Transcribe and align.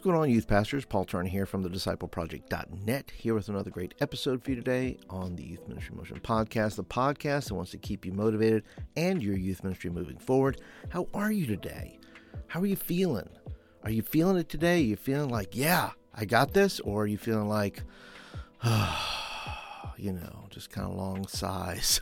What's 0.00 0.06
going 0.06 0.18
on, 0.18 0.30
youth 0.30 0.48
pastors? 0.48 0.86
Paul 0.86 1.04
Turner 1.04 1.28
here 1.28 1.44
from 1.44 1.62
the 1.62 1.68
discipleproject.net, 1.68 3.10
here 3.14 3.34
with 3.34 3.50
another 3.50 3.68
great 3.68 3.92
episode 4.00 4.42
for 4.42 4.48
you 4.48 4.56
today 4.56 4.96
on 5.10 5.36
the 5.36 5.42
Youth 5.42 5.68
Ministry 5.68 5.94
Motion 5.94 6.18
Podcast, 6.20 6.76
the 6.76 6.84
podcast 6.84 7.48
that 7.48 7.54
wants 7.54 7.70
to 7.72 7.76
keep 7.76 8.06
you 8.06 8.12
motivated 8.12 8.64
and 8.96 9.22
your 9.22 9.36
youth 9.36 9.62
ministry 9.62 9.90
moving 9.90 10.16
forward. 10.16 10.58
How 10.88 11.06
are 11.12 11.30
you 11.30 11.44
today? 11.44 11.98
How 12.46 12.60
are 12.60 12.66
you 12.66 12.76
feeling? 12.76 13.28
Are 13.84 13.90
you 13.90 14.00
feeling 14.00 14.38
it 14.38 14.48
today? 14.48 14.76
Are 14.76 14.86
you 14.86 14.96
feeling 14.96 15.28
like, 15.28 15.54
yeah, 15.54 15.90
I 16.14 16.24
got 16.24 16.54
this? 16.54 16.80
Or 16.80 17.02
are 17.02 17.06
you 17.06 17.18
feeling 17.18 17.50
like, 17.50 17.82
you 19.98 20.14
know, 20.14 20.46
just 20.48 20.70
kind 20.70 20.90
of 20.90 20.96
long 20.96 21.26
sighs? 21.26 22.00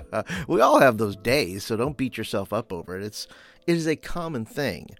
we 0.46 0.60
all 0.60 0.78
have 0.78 0.98
those 0.98 1.16
days, 1.16 1.64
so 1.64 1.76
don't 1.76 1.96
beat 1.96 2.16
yourself 2.16 2.52
up 2.52 2.72
over 2.72 2.96
it. 2.96 3.02
It's 3.02 3.26
it 3.66 3.76
is 3.76 3.88
a 3.88 3.96
common 3.96 4.44
thing. 4.44 4.90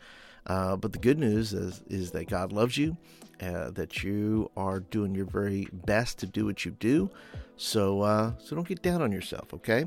Uh, 0.46 0.76
but 0.76 0.92
the 0.92 0.98
good 0.98 1.18
news 1.18 1.52
is, 1.52 1.82
is 1.88 2.10
that 2.12 2.28
God 2.28 2.52
loves 2.52 2.76
you, 2.76 2.96
uh, 3.40 3.70
that 3.70 4.02
you 4.02 4.50
are 4.56 4.80
doing 4.80 5.14
your 5.14 5.26
very 5.26 5.68
best 5.72 6.18
to 6.18 6.26
do 6.26 6.46
what 6.46 6.64
you 6.64 6.72
do. 6.72 7.10
So, 7.56 8.02
uh, 8.02 8.32
so 8.38 8.56
don't 8.56 8.66
get 8.66 8.82
down 8.82 9.02
on 9.02 9.12
yourself, 9.12 9.52
okay? 9.54 9.84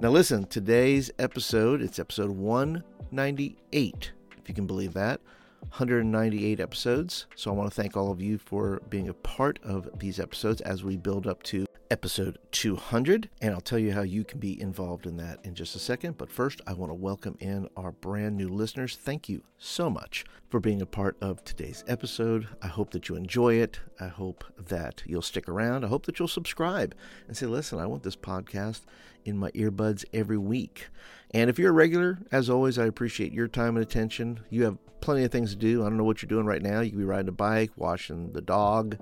Now, 0.00 0.10
listen. 0.10 0.46
Today's 0.46 1.10
episode, 1.18 1.82
it's 1.82 1.98
episode 1.98 2.30
198, 2.30 4.12
if 4.38 4.48
you 4.48 4.54
can 4.54 4.66
believe 4.66 4.94
that. 4.94 5.20
198 5.60 6.60
episodes. 6.60 7.26
So 7.34 7.50
I 7.50 7.54
want 7.54 7.70
to 7.70 7.74
thank 7.74 7.96
all 7.96 8.10
of 8.10 8.20
you 8.20 8.38
for 8.38 8.80
being 8.88 9.08
a 9.08 9.14
part 9.14 9.58
of 9.62 9.88
these 9.98 10.18
episodes 10.20 10.60
as 10.60 10.84
we 10.84 10.96
build 10.96 11.26
up 11.26 11.42
to 11.44 11.66
episode 11.90 12.38
200. 12.50 13.28
And 13.40 13.54
I'll 13.54 13.60
tell 13.60 13.78
you 13.78 13.92
how 13.92 14.02
you 14.02 14.24
can 14.24 14.40
be 14.40 14.60
involved 14.60 15.06
in 15.06 15.16
that 15.18 15.38
in 15.44 15.54
just 15.54 15.76
a 15.76 15.78
second. 15.78 16.18
But 16.18 16.30
first, 16.30 16.60
I 16.66 16.72
want 16.72 16.90
to 16.90 16.94
welcome 16.94 17.36
in 17.40 17.68
our 17.76 17.92
brand 17.92 18.36
new 18.36 18.48
listeners. 18.48 18.96
Thank 18.96 19.28
you 19.28 19.42
so 19.58 19.88
much 19.88 20.24
for 20.48 20.60
being 20.60 20.82
a 20.82 20.86
part 20.86 21.16
of 21.20 21.44
today's 21.44 21.84
episode. 21.86 22.48
I 22.62 22.68
hope 22.68 22.90
that 22.90 23.08
you 23.08 23.16
enjoy 23.16 23.54
it. 23.54 23.80
I 24.00 24.08
hope 24.08 24.44
that 24.58 25.02
you'll 25.06 25.22
stick 25.22 25.48
around. 25.48 25.84
I 25.84 25.88
hope 25.88 26.06
that 26.06 26.18
you'll 26.18 26.28
subscribe 26.28 26.94
and 27.28 27.36
say, 27.36 27.46
listen, 27.46 27.78
I 27.78 27.86
want 27.86 28.02
this 28.02 28.16
podcast 28.16 28.82
in 29.24 29.36
my 29.36 29.50
earbuds 29.52 30.04
every 30.12 30.38
week. 30.38 30.88
And 31.32 31.50
if 31.50 31.58
you're 31.58 31.70
a 31.70 31.74
regular, 31.74 32.18
as 32.32 32.48
always, 32.48 32.78
I 32.78 32.86
appreciate 32.86 33.32
your 33.32 33.48
time 33.48 33.76
and 33.76 33.84
attention. 33.84 34.40
You 34.50 34.64
have 34.64 34.78
plenty 35.00 35.24
of 35.24 35.32
things 35.32 35.50
to 35.50 35.56
do. 35.56 35.82
I 35.82 35.88
don't 35.88 35.98
know 35.98 36.04
what 36.04 36.22
you're 36.22 36.28
doing 36.28 36.46
right 36.46 36.62
now. 36.62 36.80
You 36.80 36.90
could 36.90 36.98
be 36.98 37.04
riding 37.04 37.28
a 37.28 37.32
bike, 37.32 37.70
washing 37.76 38.32
the 38.32 38.40
dog, 38.40 38.96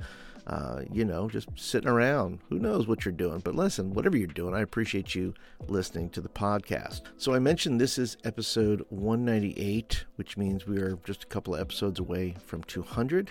uh, 0.46 0.82
you 0.92 1.04
know, 1.04 1.28
just 1.28 1.48
sitting 1.56 1.88
around. 1.88 2.40
Who 2.48 2.58
knows 2.58 2.86
what 2.86 3.04
you're 3.04 3.12
doing? 3.12 3.40
But 3.40 3.54
listen, 3.54 3.94
whatever 3.94 4.16
you're 4.16 4.26
doing, 4.26 4.54
I 4.54 4.60
appreciate 4.60 5.14
you 5.14 5.34
listening 5.68 6.10
to 6.10 6.20
the 6.20 6.28
podcast. 6.28 7.02
So 7.16 7.34
I 7.34 7.38
mentioned 7.38 7.80
this 7.80 7.98
is 7.98 8.16
episode 8.24 8.84
198, 8.90 10.04
which 10.16 10.36
means 10.36 10.66
we 10.66 10.78
are 10.78 10.98
just 11.04 11.24
a 11.24 11.28
couple 11.28 11.54
of 11.54 11.60
episodes 11.60 11.98
away 11.98 12.34
from 12.44 12.62
200. 12.64 13.30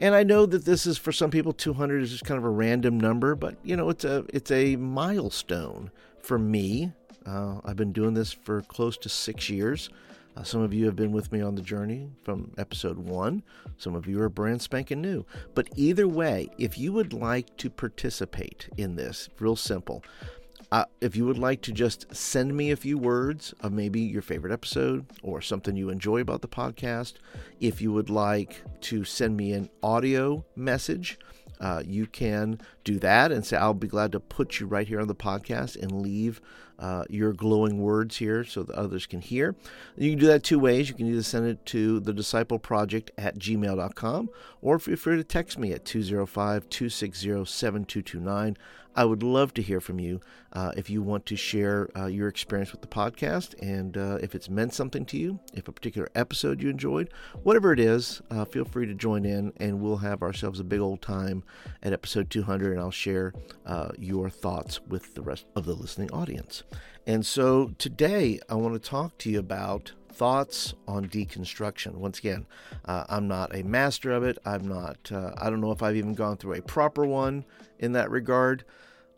And 0.00 0.14
I 0.14 0.22
know 0.22 0.46
that 0.46 0.64
this 0.64 0.86
is 0.86 0.96
for 0.96 1.12
some 1.12 1.30
people 1.30 1.52
200 1.52 2.02
is 2.02 2.10
just 2.10 2.24
kind 2.24 2.38
of 2.38 2.44
a 2.44 2.50
random 2.50 2.98
number, 2.98 3.34
but 3.34 3.56
you 3.64 3.76
know, 3.76 3.90
it's 3.90 4.04
a 4.04 4.24
it's 4.32 4.50
a 4.50 4.76
milestone 4.76 5.90
for 6.20 6.38
me. 6.38 6.92
Uh, 7.26 7.60
I've 7.64 7.76
been 7.76 7.92
doing 7.92 8.14
this 8.14 8.32
for 8.32 8.62
close 8.62 8.96
to 8.98 9.08
six 9.08 9.50
years. 9.50 9.90
Uh, 10.36 10.42
some 10.44 10.62
of 10.62 10.72
you 10.72 10.86
have 10.86 10.94
been 10.94 11.10
with 11.10 11.32
me 11.32 11.40
on 11.40 11.56
the 11.56 11.62
journey 11.62 12.08
from 12.22 12.52
episode 12.58 12.98
one. 12.98 13.42
Some 13.76 13.94
of 13.94 14.06
you 14.06 14.20
are 14.22 14.28
brand 14.28 14.62
spanking 14.62 15.00
new. 15.00 15.24
But 15.54 15.68
either 15.74 16.06
way, 16.06 16.48
if 16.58 16.78
you 16.78 16.92
would 16.92 17.12
like 17.12 17.56
to 17.56 17.68
participate 17.68 18.68
in 18.76 18.94
this, 18.94 19.28
real 19.40 19.56
simple. 19.56 20.04
Uh, 20.70 20.84
if 21.00 21.16
you 21.16 21.24
would 21.24 21.38
like 21.38 21.62
to 21.62 21.72
just 21.72 22.14
send 22.14 22.54
me 22.54 22.70
a 22.70 22.76
few 22.76 22.98
words 22.98 23.54
of 23.62 23.72
maybe 23.72 24.00
your 24.00 24.22
favorite 24.22 24.52
episode 24.52 25.06
or 25.22 25.40
something 25.40 25.76
you 25.76 25.88
enjoy 25.88 26.20
about 26.20 26.42
the 26.42 26.48
podcast, 26.48 27.14
if 27.58 27.80
you 27.80 27.90
would 27.90 28.10
like 28.10 28.62
to 28.82 29.02
send 29.02 29.36
me 29.36 29.52
an 29.52 29.68
audio 29.82 30.44
message, 30.56 31.18
uh, 31.60 31.82
you 31.84 32.06
can 32.06 32.60
do 32.88 32.98
that 33.00 33.30
and 33.30 33.44
say, 33.44 33.56
I'll 33.56 33.74
be 33.74 33.86
glad 33.86 34.12
to 34.12 34.20
put 34.20 34.60
you 34.60 34.66
right 34.66 34.88
here 34.88 35.00
on 35.00 35.08
the 35.08 35.14
podcast 35.14 35.76
and 35.76 36.00
leave 36.00 36.40
uh, 36.78 37.04
your 37.10 37.32
glowing 37.32 37.80
words 37.80 38.16
here 38.16 38.44
so 38.44 38.62
that 38.62 38.74
others 38.74 39.04
can 39.04 39.20
hear. 39.20 39.54
You 39.96 40.10
can 40.12 40.18
do 40.18 40.26
that 40.28 40.42
two 40.42 40.58
ways. 40.58 40.88
You 40.88 40.94
can 40.94 41.06
either 41.06 41.22
send 41.22 41.46
it 41.46 41.66
to 41.66 42.00
the 42.00 42.12
disciple 42.12 42.58
project 42.58 43.10
at 43.18 43.38
gmail.com 43.38 44.30
or 44.62 44.78
feel 44.78 44.96
free 44.96 45.16
to 45.16 45.24
text 45.24 45.58
me 45.58 45.72
at 45.72 45.84
205 45.84 46.68
260 46.68 47.44
7229. 47.44 48.56
I 48.96 49.04
would 49.04 49.22
love 49.22 49.54
to 49.54 49.62
hear 49.62 49.80
from 49.80 50.00
you 50.00 50.20
uh, 50.52 50.72
if 50.76 50.90
you 50.90 51.02
want 51.02 51.26
to 51.26 51.36
share 51.36 51.88
uh, 51.96 52.06
your 52.06 52.26
experience 52.26 52.72
with 52.72 52.80
the 52.80 52.88
podcast 52.88 53.54
and 53.62 53.96
uh, 53.96 54.18
if 54.20 54.34
it's 54.34 54.48
meant 54.48 54.74
something 54.74 55.04
to 55.06 55.16
you, 55.16 55.38
if 55.54 55.68
a 55.68 55.72
particular 55.72 56.08
episode 56.14 56.60
you 56.62 56.68
enjoyed, 56.68 57.12
whatever 57.42 57.72
it 57.72 57.78
is, 57.78 58.22
uh, 58.30 58.44
feel 58.44 58.64
free 58.64 58.86
to 58.86 58.94
join 58.94 59.24
in 59.24 59.52
and 59.58 59.80
we'll 59.80 59.98
have 59.98 60.22
ourselves 60.22 60.58
a 60.58 60.64
big 60.64 60.80
old 60.80 61.02
time 61.02 61.44
at 61.82 61.92
episode 61.92 62.30
200 62.30 62.77
and 62.78 62.84
I'll 62.84 62.90
share 62.92 63.34
uh, 63.66 63.90
your 63.98 64.30
thoughts 64.30 64.80
with 64.86 65.14
the 65.14 65.22
rest 65.22 65.46
of 65.56 65.66
the 65.66 65.74
listening 65.74 66.12
audience. 66.12 66.62
And 67.06 67.26
so 67.26 67.72
today 67.76 68.38
I 68.48 68.54
want 68.54 68.80
to 68.80 68.88
talk 68.88 69.18
to 69.18 69.30
you 69.30 69.40
about 69.40 69.92
thoughts 70.12 70.74
on 70.86 71.08
deconstruction. 71.08 71.94
Once 71.94 72.20
again, 72.20 72.46
uh, 72.84 73.04
I'm 73.08 73.26
not 73.26 73.54
a 73.54 73.64
master 73.64 74.12
of 74.12 74.22
it. 74.22 74.38
I'm 74.44 74.68
not, 74.68 75.10
uh, 75.10 75.32
I 75.38 75.50
don't 75.50 75.60
know 75.60 75.72
if 75.72 75.82
I've 75.82 75.96
even 75.96 76.14
gone 76.14 76.36
through 76.36 76.54
a 76.54 76.62
proper 76.62 77.04
one 77.04 77.44
in 77.80 77.92
that 77.92 78.10
regard. 78.10 78.64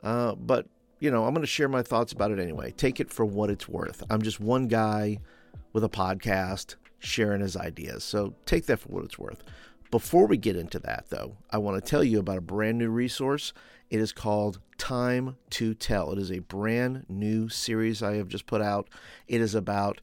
Uh, 0.03 0.35
but, 0.37 0.67
you 0.99 1.11
know, 1.11 1.27
I'm 1.27 1.35
going 1.35 1.43
to 1.43 1.47
share 1.47 1.69
my 1.69 1.83
thoughts 1.83 2.13
about 2.13 2.31
it 2.31 2.39
anyway. 2.39 2.71
Take 2.71 2.99
it 2.99 3.11
for 3.11 3.27
what 3.27 3.51
it's 3.51 3.69
worth. 3.69 4.03
I'm 4.09 4.23
just 4.23 4.41
one 4.41 4.69
guy 4.69 5.19
with 5.75 5.85
a 5.85 5.89
podcast 5.91 6.77
sharing 6.99 7.43
his 7.43 7.57
ideas. 7.59 8.05
So 8.05 8.35
take 8.47 8.65
that 8.67 8.79
for 8.79 8.89
what 8.89 9.05
it's 9.05 9.19
worth. 9.19 9.43
Before 9.91 10.27
we 10.27 10.37
get 10.37 10.55
into 10.55 10.79
that, 10.81 11.07
though, 11.09 11.37
I 11.51 11.59
want 11.59 11.83
to 11.83 11.91
tell 11.91 12.05
you 12.05 12.21
about 12.21 12.39
a 12.39 12.43
brand 12.43 12.79
new 12.79 12.91
resource. 12.91 13.53
It 13.91 13.99
is 13.99 14.13
called 14.13 14.61
Time 14.79 15.37
to 15.51 15.75
Tell. 15.75 16.13
It 16.13 16.19
is 16.19 16.31
a 16.31 16.39
brand 16.39 17.07
new 17.09 17.49
series 17.49 18.01
I 18.01 18.15
have 18.15 18.29
just 18.29 18.47
put 18.47 18.63
out. 18.63 18.89
It 19.27 19.41
is 19.41 19.53
about 19.53 20.01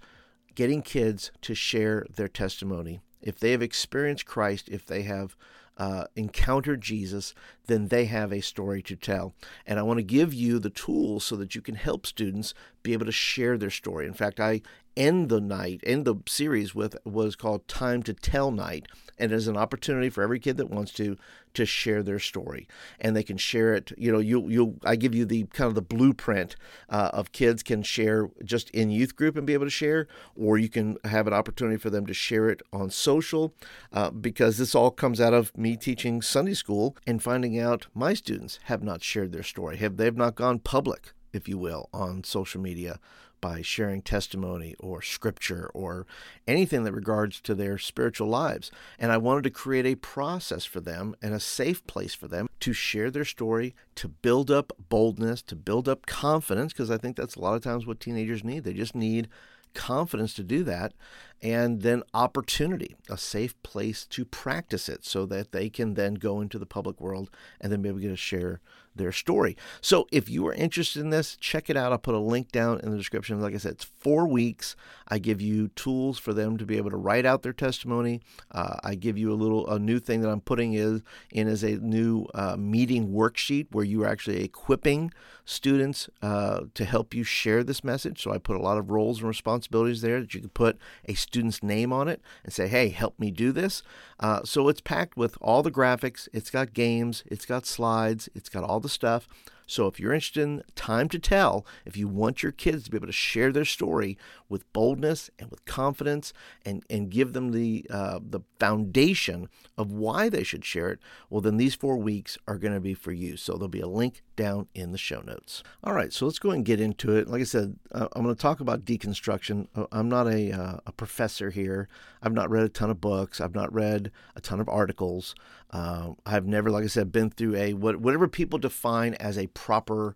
getting 0.56 0.82
kids 0.82 1.32
to 1.44 1.56
share 1.56 2.06
their 2.14 2.28
testimony. 2.28 3.00
If 3.22 3.40
they 3.40 3.52
have 3.52 3.62
experienced 3.62 4.26
Christ, 4.26 4.68
if 4.68 4.86
they 4.86 5.04
have 5.04 5.38
uh, 5.78 6.06
encountered 6.18 6.82
Jesus, 6.82 7.34
then 7.68 7.88
they 7.88 8.06
have 8.06 8.34
a 8.34 8.42
story 8.42 8.82
to 8.82 8.96
tell. 8.98 9.36
And 9.66 9.80
I 9.80 9.84
want 9.84 10.00
to 10.00 10.04
give 10.04 10.34
you 10.34 10.60
the 10.60 10.70
tools 10.70 11.24
so 11.24 11.38
that 11.38 11.56
you 11.56 11.62
can 11.62 11.76
help 11.76 12.06
students 12.06 12.54
be 12.84 12.92
able 12.92 13.06
to 13.06 13.12
share 13.14 13.58
their 13.58 13.70
story. 13.70 14.06
In 14.06 14.14
fact, 14.14 14.42
I 14.42 14.64
end 14.98 15.30
the 15.30 15.40
night, 15.40 15.80
end 15.84 16.04
the 16.04 16.16
series 16.28 16.76
with 16.76 16.98
what 17.04 17.28
is 17.28 17.36
called 17.38 17.70
Time 17.70 18.04
to 18.04 18.14
Tell 18.14 18.52
Night. 18.52 18.88
And 19.20 19.32
it 19.32 19.36
is 19.36 19.48
an 19.48 19.58
opportunity 19.58 20.10
for 20.10 20.22
every 20.22 20.40
kid 20.40 20.58
that 20.58 20.70
wants 20.70 20.92
to 20.94 21.18
to 21.54 21.66
share 21.66 22.04
their 22.04 22.20
story. 22.20 22.68
And 23.00 23.16
they 23.16 23.24
can 23.24 23.38
share 23.38 23.74
it, 23.74 23.92
you 23.98 24.12
know, 24.12 24.20
you 24.20 24.48
you 24.48 24.80
I 24.84 24.96
give 24.96 25.16
you 25.16 25.26
the 25.26 25.46
kind 25.46 25.68
of 25.68 25.76
the 25.76 25.82
blueprint 25.82 26.56
uh, 26.90 27.10
of 27.14 27.32
kids 27.32 27.64
can 27.64 27.82
share 27.84 28.30
just 28.44 28.70
in 28.72 28.92
youth 28.92 29.16
group 29.16 29.36
and 29.36 29.48
be 29.48 29.54
able 29.54 29.66
to 29.66 29.72
share, 29.72 30.08
or 30.36 30.58
you 30.58 30.70
can 30.70 30.98
have 31.04 31.26
an 31.26 31.34
opportunity 31.34 31.78
for 31.78 31.90
them 31.90 32.06
to 32.06 32.14
share 32.14 32.50
it 32.50 32.62
on 32.72 32.90
social, 32.90 33.54
uh, 33.92 34.12
because 34.12 34.58
this 34.58 34.76
all 34.76 34.92
comes 34.92 35.20
out 35.20 35.34
of 35.34 35.56
me 35.58 35.76
teaching 35.76 36.22
Sunday 36.22 36.54
school 36.54 36.96
and 37.08 37.24
finding 37.24 37.60
out 37.60 37.88
my 37.94 38.14
students 38.14 38.60
have 38.66 38.84
not 38.84 39.02
shared 39.04 39.32
their 39.32 39.44
story, 39.44 39.78
have 39.78 39.98
they've 39.98 40.16
not 40.16 40.36
gone 40.36 40.60
public, 40.60 41.14
if 41.34 41.48
you 41.48 41.58
will, 41.58 41.90
on 41.94 42.24
social 42.24 42.62
media 42.62 43.00
by 43.40 43.62
sharing 43.62 44.02
testimony 44.02 44.76
or 44.80 45.02
scripture 45.02 45.70
or 45.74 46.08
anything 46.48 46.84
that 46.84 46.92
regards 46.92 47.40
to 47.42 47.54
their 47.54 47.78
spiritual 47.78 48.28
lives. 48.28 48.72
And 48.98 49.12
I 49.12 49.18
wanted 49.18 49.44
to 49.44 49.50
create 49.52 49.86
a 49.86 49.96
process 49.96 50.66
for 50.66 50.80
them 50.80 51.16
and 51.22 51.34
a 51.34 51.40
safe 51.40 51.86
place 51.86 52.16
for 52.16 52.28
them 52.28 52.48
to 52.62 52.74
share 52.74 53.12
their 53.12 53.26
story, 53.26 53.76
to 53.96 54.08
build 54.08 54.50
up 54.50 54.74
boldness, 54.90 55.42
to 55.44 55.56
build 55.56 55.88
up 55.88 56.06
confidence, 56.06 56.74
because 56.74 56.90
I 56.90 56.98
think 56.98 57.16
that's 57.16 57.36
a 57.36 57.40
lot 57.40 57.56
of 57.56 57.64
times 57.64 57.86
what 57.86 58.00
teenagers 58.00 58.44
need. 58.44 58.64
They 58.64 58.74
just 58.74 58.96
need 58.96 59.30
confidence 59.74 60.34
to 60.34 60.44
do 60.44 60.64
that, 60.64 60.94
and 61.42 61.84
then 61.84 62.02
opportunity, 62.14 62.96
a 63.10 63.18
safe 63.18 63.62
place 63.62 64.08
to 64.08 64.26
practice 64.26 64.90
it 64.90 65.06
so 65.06 65.28
that 65.28 65.52
they 65.52 65.70
can 65.70 65.94
then 65.94 66.16
go 66.16 66.42
into 66.42 66.58
the 66.58 66.66
public 66.66 67.00
world 67.00 67.30
and 67.62 67.72
then 67.72 67.84
be 67.84 67.90
able 67.90 68.00
to 68.00 68.16
share 68.16 68.60
their 68.98 69.12
story. 69.12 69.56
So 69.82 70.08
if 70.12 70.30
you 70.30 70.48
are 70.48 70.54
interested 70.54 71.02
in 71.02 71.10
this, 71.10 71.36
check 71.38 71.70
it 71.70 71.78
out. 71.78 71.92
I'll 71.92 71.98
put 71.98 72.16
a 72.16 72.20
link 72.20 72.52
down 72.52 72.80
in 72.82 72.92
the 72.92 72.98
description. 72.98 73.42
Like 73.42 73.54
I 73.54 73.58
said, 73.58 73.74
it's 73.74 73.86
four 73.86 74.28
weeks. 74.28 74.76
I 75.08 75.20
give 75.20 75.42
you 75.42 75.70
tools 75.70 76.20
for 76.20 76.34
them 76.34 76.58
to 76.58 76.66
be 76.66 76.78
able 76.78 76.90
to 76.92 76.98
write 76.98 77.26
out 77.26 77.44
their 77.44 77.54
testimony. 77.54 78.22
Uh, 78.52 78.78
I 78.84 78.96
give 78.96 79.18
you 79.18 79.32
a 79.32 79.36
little 79.36 79.68
a 79.70 79.80
new 79.80 80.00
thing 80.00 80.22
that 80.22 80.30
I'm 80.30 80.42
putting 80.42 80.74
is 80.74 81.02
in 81.32 81.48
is 81.48 81.64
a 81.64 81.78
new 81.78 82.26
uh, 82.34 82.58
meeting 82.58 83.10
worksheet 83.10 83.68
where 83.72 83.86
you 83.86 84.04
are 84.04 84.08
actually 84.08 84.44
equipping 84.44 85.12
students 85.46 86.10
uh, 86.22 86.62
to 86.74 86.84
help 86.84 87.14
you 87.14 87.24
share 87.24 87.64
this 87.64 87.84
message. 87.84 88.22
So 88.22 88.32
I 88.32 88.38
put 88.38 88.58
a 88.58 88.62
lot 88.62 88.78
of 88.78 88.92
roles 88.92 89.20
and 89.20 89.28
responsibilities 89.28 90.02
there 90.02 90.20
that 90.20 90.34
you 90.34 90.42
can 90.42 90.50
put 90.50 90.78
a 91.06 91.14
student's 91.14 91.64
name 91.64 91.94
on 91.94 92.08
it 92.08 92.22
and 92.44 92.52
say, 92.52 92.68
"Hey, 92.68 92.90
help 92.90 93.18
me 93.18 93.32
do 93.32 93.52
this." 93.52 93.82
Uh, 94.20 94.44
so 94.44 94.68
it's 94.68 94.82
packed 94.82 95.16
with 95.16 95.38
all 95.42 95.64
the 95.64 95.72
graphics. 95.72 96.28
It's 96.34 96.50
got 96.50 96.74
games. 96.74 97.24
It's 97.28 97.46
got 97.46 97.66
slides. 97.66 98.28
It's 98.36 98.50
got 98.50 98.64
all 98.64 98.80
the 98.80 98.87
stuff 98.88 99.28
So 99.68 99.86
if 99.86 100.00
you're 100.00 100.14
interested 100.14 100.42
in 100.42 100.64
time 100.76 101.10
to 101.10 101.20
tell, 101.20 101.66
if 101.86 101.98
you 101.98 102.08
want 102.08 102.42
your 102.42 102.54
kids 102.54 102.86
to 102.86 102.92
be 102.92 102.98
able 102.98 103.08
to 103.08 103.14
share 103.14 103.52
their 103.52 103.66
story 103.66 104.18
with 104.48 104.72
boldness 104.72 105.30
and 105.38 105.52
with 105.52 105.66
confidence 105.66 106.32
and, 106.66 106.84
and 106.90 107.12
give 107.12 107.34
them 107.34 107.52
the, 107.52 107.86
uh, 107.90 108.20
the 108.22 108.40
foundation 108.60 109.50
of 109.78 109.92
why 109.92 110.30
they 110.30 110.44
should 110.44 110.64
share 110.64 110.90
it, 110.90 111.00
well, 111.30 111.42
then 111.42 111.58
these 111.58 111.76
four 111.76 111.98
weeks 111.98 112.38
are 112.48 112.58
going 112.58 112.74
to 112.74 112.80
be 112.80 112.94
for 112.94 113.12
you. 113.12 113.36
So 113.36 113.54
there'll 113.54 113.68
be 113.68 113.82
a 113.82 113.88
link 113.88 114.24
down 114.38 114.68
in 114.74 114.94
the 114.94 114.98
show 114.98 115.20
notes. 115.20 115.64
All 115.84 115.94
right, 115.94 116.14
so 116.14 116.26
let's 116.26 116.40
go 116.40 116.52
and 116.52 116.64
get 116.64 116.80
into 116.80 117.14
it. 117.14 117.28
Like 117.28 117.42
I 117.42 117.44
said, 117.44 117.78
uh, 117.92 118.08
I'm 118.14 118.24
going 118.24 118.34
to 118.34 118.42
talk 118.42 118.62
about 118.62 118.86
deconstruction. 118.86 119.68
Uh, 119.76 119.88
I'm 119.92 120.08
not 120.08 120.28
a, 120.28 120.54
uh, 120.54 120.78
a 120.86 120.94
professor 120.94 121.50
here. 121.50 121.90
I've 122.22 122.32
not 122.32 122.50
read 122.50 122.64
a 122.64 122.70
ton 122.70 122.90
of 122.90 123.02
books. 123.02 123.42
I've 123.42 123.56
not 123.56 123.74
read 123.74 124.12
a 124.36 124.42
ton 124.42 124.62
of 124.62 124.70
articles. 124.70 125.36
Uh, 125.72 126.12
I've 126.26 126.46
never, 126.46 126.72
like 126.72 126.86
I 126.86 126.88
said, 126.88 127.12
been 127.12 127.30
through 127.30 127.56
a 127.56 127.74
what, 127.74 127.98
whatever 127.98 128.30
people 128.30 128.60
define 128.60 129.16
as 129.16 129.38
a 129.38 129.48
proper 129.48 130.16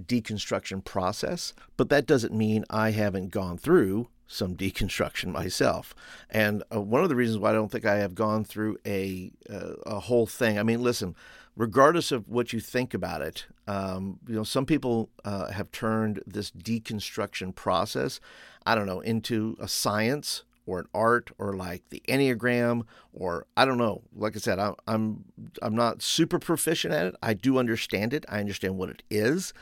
deconstruction 0.00 0.84
process, 0.84 1.52
but 1.76 1.88
that 1.88 2.06
doesn't 2.06 2.32
mean 2.32 2.64
I 2.70 2.90
haven't 2.90 3.30
gone 3.30 3.58
through 3.58 4.08
some 4.26 4.56
deconstruction 4.56 5.32
myself. 5.32 5.94
And 6.30 6.62
uh, 6.74 6.80
one 6.80 7.02
of 7.02 7.08
the 7.08 7.16
reasons 7.16 7.38
why 7.38 7.50
I 7.50 7.54
don't 7.54 7.70
think 7.70 7.84
I 7.84 7.96
have 7.96 8.14
gone 8.14 8.44
through 8.44 8.78
a 8.86 9.30
uh, 9.50 9.74
a 9.86 10.00
whole 10.00 10.26
thing. 10.26 10.58
I 10.58 10.62
mean, 10.62 10.82
listen, 10.82 11.14
regardless 11.56 12.12
of 12.12 12.28
what 12.28 12.52
you 12.52 12.60
think 12.60 12.94
about 12.94 13.22
it, 13.22 13.46
um, 13.66 14.18
you 14.26 14.34
know, 14.34 14.44
some 14.44 14.66
people 14.66 15.10
uh, 15.24 15.50
have 15.50 15.70
turned 15.70 16.22
this 16.26 16.50
deconstruction 16.50 17.54
process, 17.54 18.20
I 18.64 18.74
don't 18.74 18.86
know, 18.86 19.00
into 19.00 19.56
a 19.60 19.68
science 19.68 20.44
or 20.66 20.78
an 20.80 20.86
art 20.94 21.30
or 21.38 21.54
like 21.54 21.82
the 21.90 22.02
enneagram 22.08 22.84
or 23.12 23.46
I 23.56 23.64
don't 23.64 23.78
know. 23.78 24.02
Like 24.14 24.36
I 24.36 24.38
said, 24.38 24.58
I, 24.58 24.74
I'm 24.86 25.24
I'm 25.60 25.74
not 25.74 26.02
super 26.02 26.38
proficient 26.38 26.94
at 26.94 27.06
it. 27.06 27.16
I 27.22 27.34
do 27.34 27.58
understand 27.58 28.14
it. 28.14 28.24
I 28.28 28.40
understand 28.40 28.78
what 28.78 28.90
it 28.90 29.02
is. 29.10 29.52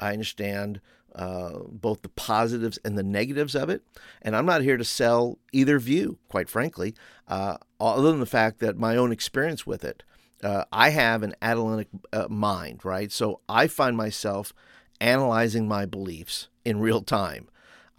I 0.00 0.12
understand 0.12 0.80
uh, 1.14 1.60
both 1.68 2.02
the 2.02 2.08
positives 2.08 2.78
and 2.84 2.96
the 2.96 3.02
negatives 3.02 3.54
of 3.54 3.68
it. 3.68 3.82
And 4.22 4.36
I'm 4.36 4.46
not 4.46 4.62
here 4.62 4.76
to 4.76 4.84
sell 4.84 5.38
either 5.52 5.78
view, 5.78 6.18
quite 6.28 6.48
frankly, 6.48 6.94
uh, 7.26 7.56
other 7.80 8.10
than 8.10 8.20
the 8.20 8.26
fact 8.26 8.60
that 8.60 8.76
my 8.76 8.96
own 8.96 9.10
experience 9.10 9.66
with 9.66 9.84
it. 9.84 10.02
Uh, 10.42 10.64
I 10.72 10.90
have 10.90 11.22
an 11.22 11.34
analytic 11.42 11.88
uh, 12.12 12.28
mind, 12.28 12.84
right? 12.84 13.10
So 13.10 13.40
I 13.48 13.66
find 13.66 13.96
myself 13.96 14.52
analyzing 15.00 15.66
my 15.66 15.86
beliefs 15.86 16.48
in 16.64 16.80
real 16.80 17.02
time. 17.02 17.48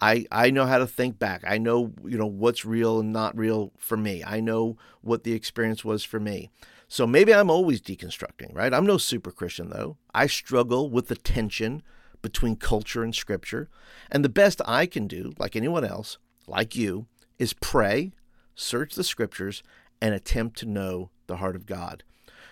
I, 0.00 0.26
I 0.32 0.50
know 0.50 0.64
how 0.64 0.78
to 0.78 0.86
think 0.86 1.18
back. 1.18 1.42
I 1.46 1.58
know, 1.58 1.92
you 2.04 2.16
know, 2.16 2.26
what's 2.26 2.64
real 2.64 3.00
and 3.00 3.12
not 3.12 3.36
real 3.36 3.72
for 3.76 3.98
me. 3.98 4.24
I 4.24 4.40
know 4.40 4.78
what 5.02 5.24
the 5.24 5.34
experience 5.34 5.84
was 5.84 6.04
for 6.04 6.18
me. 6.18 6.50
So 6.88 7.06
maybe 7.06 7.34
I'm 7.34 7.50
always 7.50 7.82
deconstructing, 7.82 8.54
right? 8.54 8.72
I'm 8.72 8.86
no 8.86 8.96
super 8.96 9.30
Christian 9.30 9.70
though. 9.70 9.98
I 10.14 10.26
struggle 10.26 10.90
with 10.90 11.08
the 11.08 11.16
tension 11.16 11.82
between 12.22 12.56
culture 12.56 13.02
and 13.02 13.14
scripture. 13.14 13.68
And 14.10 14.24
the 14.24 14.30
best 14.30 14.60
I 14.66 14.86
can 14.86 15.06
do, 15.06 15.32
like 15.38 15.54
anyone 15.54 15.84
else, 15.84 16.18
like 16.46 16.74
you, 16.74 17.06
is 17.38 17.52
pray, 17.52 18.12
search 18.54 18.94
the 18.94 19.04
scriptures, 19.04 19.62
and 20.02 20.14
attempt 20.14 20.58
to 20.58 20.66
know 20.66 21.10
the 21.26 21.36
heart 21.36 21.56
of 21.56 21.66
God. 21.66 22.02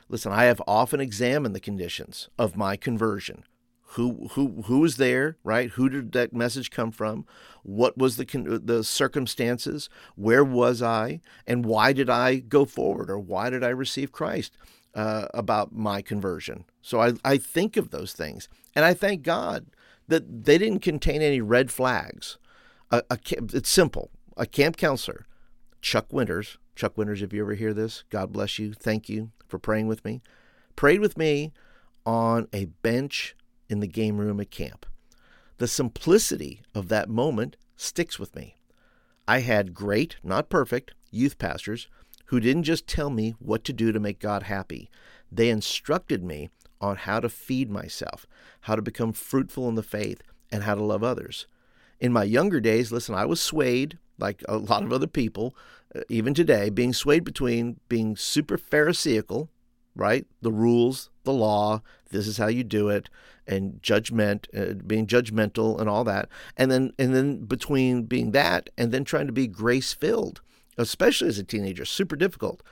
Listen, 0.08 0.32
I 0.32 0.44
have 0.44 0.62
often 0.66 1.00
examined 1.00 1.54
the 1.54 1.60
conditions 1.60 2.28
of 2.38 2.56
my 2.56 2.76
conversion. 2.76 3.44
Who 3.92 4.28
who 4.32 4.62
who 4.66 4.80
was 4.80 4.96
there, 4.96 5.38
right? 5.42 5.70
Who 5.70 5.88
did 5.88 6.12
that 6.12 6.32
message 6.32 6.70
come 6.70 6.90
from? 6.90 7.24
What 7.62 7.96
was 7.96 8.16
the 8.16 8.60
the 8.62 8.84
circumstances? 8.84 9.88
Where 10.14 10.44
was 10.44 10.82
I? 10.82 11.20
And 11.46 11.64
why 11.64 11.92
did 11.92 12.10
I 12.10 12.36
go 12.36 12.64
forward, 12.64 13.10
or 13.10 13.18
why 13.18 13.48
did 13.50 13.64
I 13.64 13.68
receive 13.68 14.12
Christ? 14.12 14.56
Uh, 14.94 15.28
about 15.32 15.70
my 15.70 16.02
conversion. 16.02 16.64
So 16.82 17.00
I, 17.00 17.12
I 17.22 17.36
think 17.36 17.76
of 17.76 17.90
those 17.90 18.14
things. 18.14 18.48
And 18.74 18.84
I 18.84 18.94
thank 18.94 19.22
God 19.22 19.66
that 20.08 20.44
they 20.44 20.58
didn't 20.58 20.80
contain 20.80 21.22
any 21.22 21.40
red 21.40 21.70
flags. 21.70 22.38
A, 22.90 23.02
a, 23.08 23.18
it's 23.54 23.68
simple. 23.68 24.10
A 24.36 24.46
camp 24.46 24.76
counselor, 24.76 25.26
Chuck 25.82 26.06
Winters, 26.10 26.58
Chuck 26.78 26.96
Winters, 26.96 27.22
if 27.22 27.32
you 27.32 27.42
ever 27.42 27.54
hear 27.54 27.74
this, 27.74 28.04
God 28.08 28.32
bless 28.32 28.56
you. 28.60 28.72
Thank 28.72 29.08
you 29.08 29.32
for 29.48 29.58
praying 29.58 29.88
with 29.88 30.04
me. 30.04 30.22
Prayed 30.76 31.00
with 31.00 31.18
me 31.18 31.52
on 32.06 32.46
a 32.52 32.66
bench 32.66 33.34
in 33.68 33.80
the 33.80 33.88
game 33.88 34.18
room 34.18 34.38
at 34.38 34.52
camp. 34.52 34.86
The 35.56 35.66
simplicity 35.66 36.62
of 36.76 36.88
that 36.88 37.08
moment 37.08 37.56
sticks 37.74 38.20
with 38.20 38.36
me. 38.36 38.54
I 39.26 39.40
had 39.40 39.74
great, 39.74 40.18
not 40.22 40.48
perfect, 40.48 40.94
youth 41.10 41.36
pastors 41.36 41.88
who 42.26 42.38
didn't 42.38 42.62
just 42.62 42.86
tell 42.86 43.10
me 43.10 43.34
what 43.40 43.64
to 43.64 43.72
do 43.72 43.90
to 43.90 43.98
make 43.98 44.20
God 44.20 44.44
happy. 44.44 44.88
They 45.32 45.48
instructed 45.48 46.22
me 46.22 46.48
on 46.80 46.94
how 46.94 47.18
to 47.18 47.28
feed 47.28 47.68
myself, 47.68 48.24
how 48.62 48.76
to 48.76 48.82
become 48.82 49.12
fruitful 49.12 49.68
in 49.68 49.74
the 49.74 49.82
faith, 49.82 50.22
and 50.52 50.62
how 50.62 50.76
to 50.76 50.84
love 50.84 51.02
others. 51.02 51.48
In 51.98 52.12
my 52.12 52.22
younger 52.22 52.60
days, 52.60 52.92
listen, 52.92 53.16
I 53.16 53.24
was 53.24 53.40
swayed, 53.40 53.98
like 54.18 54.42
a 54.48 54.56
lot 54.56 54.82
of 54.82 54.92
other 54.92 55.06
people, 55.06 55.56
uh, 55.94 56.00
even 56.08 56.34
today, 56.34 56.70
being 56.70 56.92
swayed 56.92 57.24
between 57.24 57.80
being 57.88 58.16
super 58.16 58.58
Pharisaical, 58.58 59.48
right? 59.94 60.26
The 60.42 60.52
rules, 60.52 61.10
the 61.24 61.32
law, 61.32 61.82
this 62.10 62.26
is 62.26 62.38
how 62.38 62.48
you 62.48 62.64
do 62.64 62.88
it, 62.88 63.08
and 63.46 63.82
judgment, 63.82 64.48
uh, 64.56 64.74
being 64.86 65.06
judgmental 65.06 65.80
and 65.80 65.88
all 65.88 66.04
that. 66.04 66.28
And 66.56 66.70
then, 66.70 66.92
and 66.98 67.14
then 67.14 67.44
between 67.44 68.04
being 68.04 68.32
that 68.32 68.70
and 68.76 68.92
then 68.92 69.04
trying 69.04 69.26
to 69.26 69.32
be 69.32 69.46
grace 69.46 69.92
filled, 69.92 70.40
especially 70.76 71.28
as 71.28 71.38
a 71.38 71.44
teenager, 71.44 71.84
super 71.84 72.16
difficult 72.16 72.62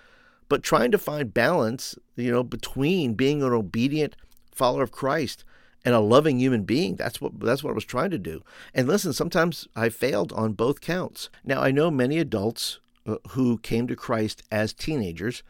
but 0.48 0.62
trying 0.62 0.90
to 0.92 0.98
find 0.98 1.34
balance, 1.34 1.96
you 2.14 2.30
know, 2.30 2.42
between 2.42 3.14
being 3.14 3.42
an 3.42 3.52
obedient 3.52 4.16
follower 4.52 4.82
of 4.82 4.92
Christ 4.92 5.44
and 5.86 5.94
a 5.94 6.00
loving 6.00 6.40
human 6.40 6.64
being. 6.64 6.96
That's 6.96 7.20
what 7.20 7.38
that's 7.40 7.62
what 7.62 7.70
I 7.70 7.74
was 7.74 7.84
trying 7.84 8.10
to 8.10 8.18
do. 8.18 8.42
And 8.74 8.88
listen, 8.88 9.12
sometimes 9.12 9.68
I 9.76 9.88
failed 9.88 10.32
on 10.32 10.52
both 10.52 10.80
counts. 10.80 11.30
Now 11.44 11.62
I 11.62 11.70
know 11.70 11.90
many 11.90 12.18
adults 12.18 12.80
uh, 13.06 13.16
who 13.30 13.58
came 13.58 13.86
to 13.86 13.96
Christ 13.96 14.42
as 14.50 14.72
teenagers, 14.72 15.44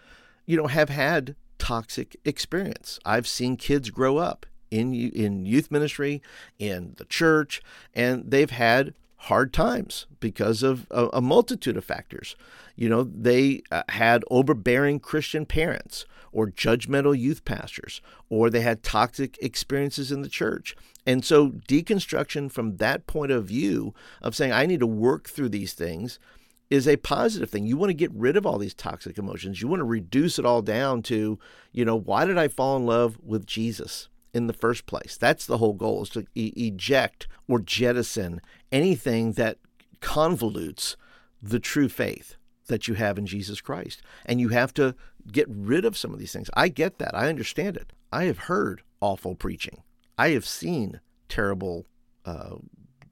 you 0.44 0.58
know, 0.58 0.66
have 0.66 0.90
had 0.90 1.34
toxic 1.58 2.16
experience. 2.26 3.00
I've 3.06 3.26
seen 3.26 3.56
kids 3.56 3.88
grow 3.88 4.18
up 4.18 4.44
in 4.70 4.92
in 4.92 5.46
youth 5.46 5.70
ministry, 5.70 6.22
in 6.58 6.94
the 6.98 7.06
church, 7.06 7.62
and 7.94 8.30
they've 8.30 8.50
had 8.50 8.92
hard 9.16 9.54
times 9.54 10.06
because 10.20 10.62
of 10.62 10.86
a, 10.90 11.06
a 11.14 11.20
multitude 11.22 11.78
of 11.78 11.84
factors. 11.84 12.36
You 12.76 12.90
know, 12.90 13.04
they 13.04 13.62
uh, 13.70 13.84
had 13.88 14.22
overbearing 14.30 15.00
Christian 15.00 15.46
parents 15.46 16.04
or 16.36 16.48
judgmental 16.48 17.18
youth 17.18 17.46
pastors, 17.46 18.02
or 18.28 18.50
they 18.50 18.60
had 18.60 18.82
toxic 18.82 19.38
experiences 19.40 20.12
in 20.12 20.20
the 20.20 20.28
church. 20.28 20.76
And 21.06 21.24
so, 21.24 21.48
deconstruction 21.48 22.52
from 22.52 22.76
that 22.76 23.06
point 23.06 23.32
of 23.32 23.46
view 23.46 23.94
of 24.20 24.36
saying, 24.36 24.52
I 24.52 24.66
need 24.66 24.80
to 24.80 24.86
work 24.86 25.30
through 25.30 25.48
these 25.48 25.72
things 25.72 26.18
is 26.68 26.86
a 26.86 26.98
positive 26.98 27.48
thing. 27.48 27.64
You 27.64 27.78
want 27.78 27.88
to 27.88 27.94
get 27.94 28.12
rid 28.12 28.36
of 28.36 28.44
all 28.44 28.58
these 28.58 28.74
toxic 28.74 29.16
emotions. 29.16 29.62
You 29.62 29.68
want 29.68 29.80
to 29.80 29.84
reduce 29.84 30.38
it 30.38 30.44
all 30.44 30.60
down 30.60 31.00
to, 31.04 31.38
you 31.72 31.84
know, 31.86 31.96
why 31.96 32.26
did 32.26 32.36
I 32.36 32.48
fall 32.48 32.76
in 32.76 32.84
love 32.84 33.18
with 33.24 33.46
Jesus? 33.46 34.08
in 34.34 34.48
the 34.48 34.52
first 34.52 34.84
place. 34.84 35.16
That's 35.16 35.46
the 35.46 35.56
whole 35.56 35.72
goal 35.72 36.02
is 36.02 36.10
to 36.10 36.26
e- 36.34 36.52
eject 36.54 37.26
or 37.48 37.58
jettison 37.58 38.42
anything 38.70 39.32
that 39.32 39.56
convolutes 40.02 40.96
the 41.40 41.58
true 41.58 41.88
faith 41.88 42.36
that 42.66 42.88
you 42.88 42.94
have 42.94 43.18
in 43.18 43.26
Jesus 43.26 43.60
Christ. 43.60 44.02
And 44.24 44.40
you 44.40 44.48
have 44.48 44.74
to 44.74 44.94
get 45.30 45.46
rid 45.48 45.84
of 45.84 45.96
some 45.96 46.12
of 46.12 46.18
these 46.18 46.32
things. 46.32 46.50
I 46.54 46.68
get 46.68 46.98
that. 46.98 47.14
I 47.14 47.28
understand 47.28 47.76
it. 47.76 47.92
I 48.12 48.24
have 48.24 48.38
heard 48.38 48.82
awful 49.00 49.34
preaching. 49.34 49.82
I 50.18 50.30
have 50.30 50.46
seen 50.46 51.00
terrible 51.28 51.86
uh, 52.24 52.56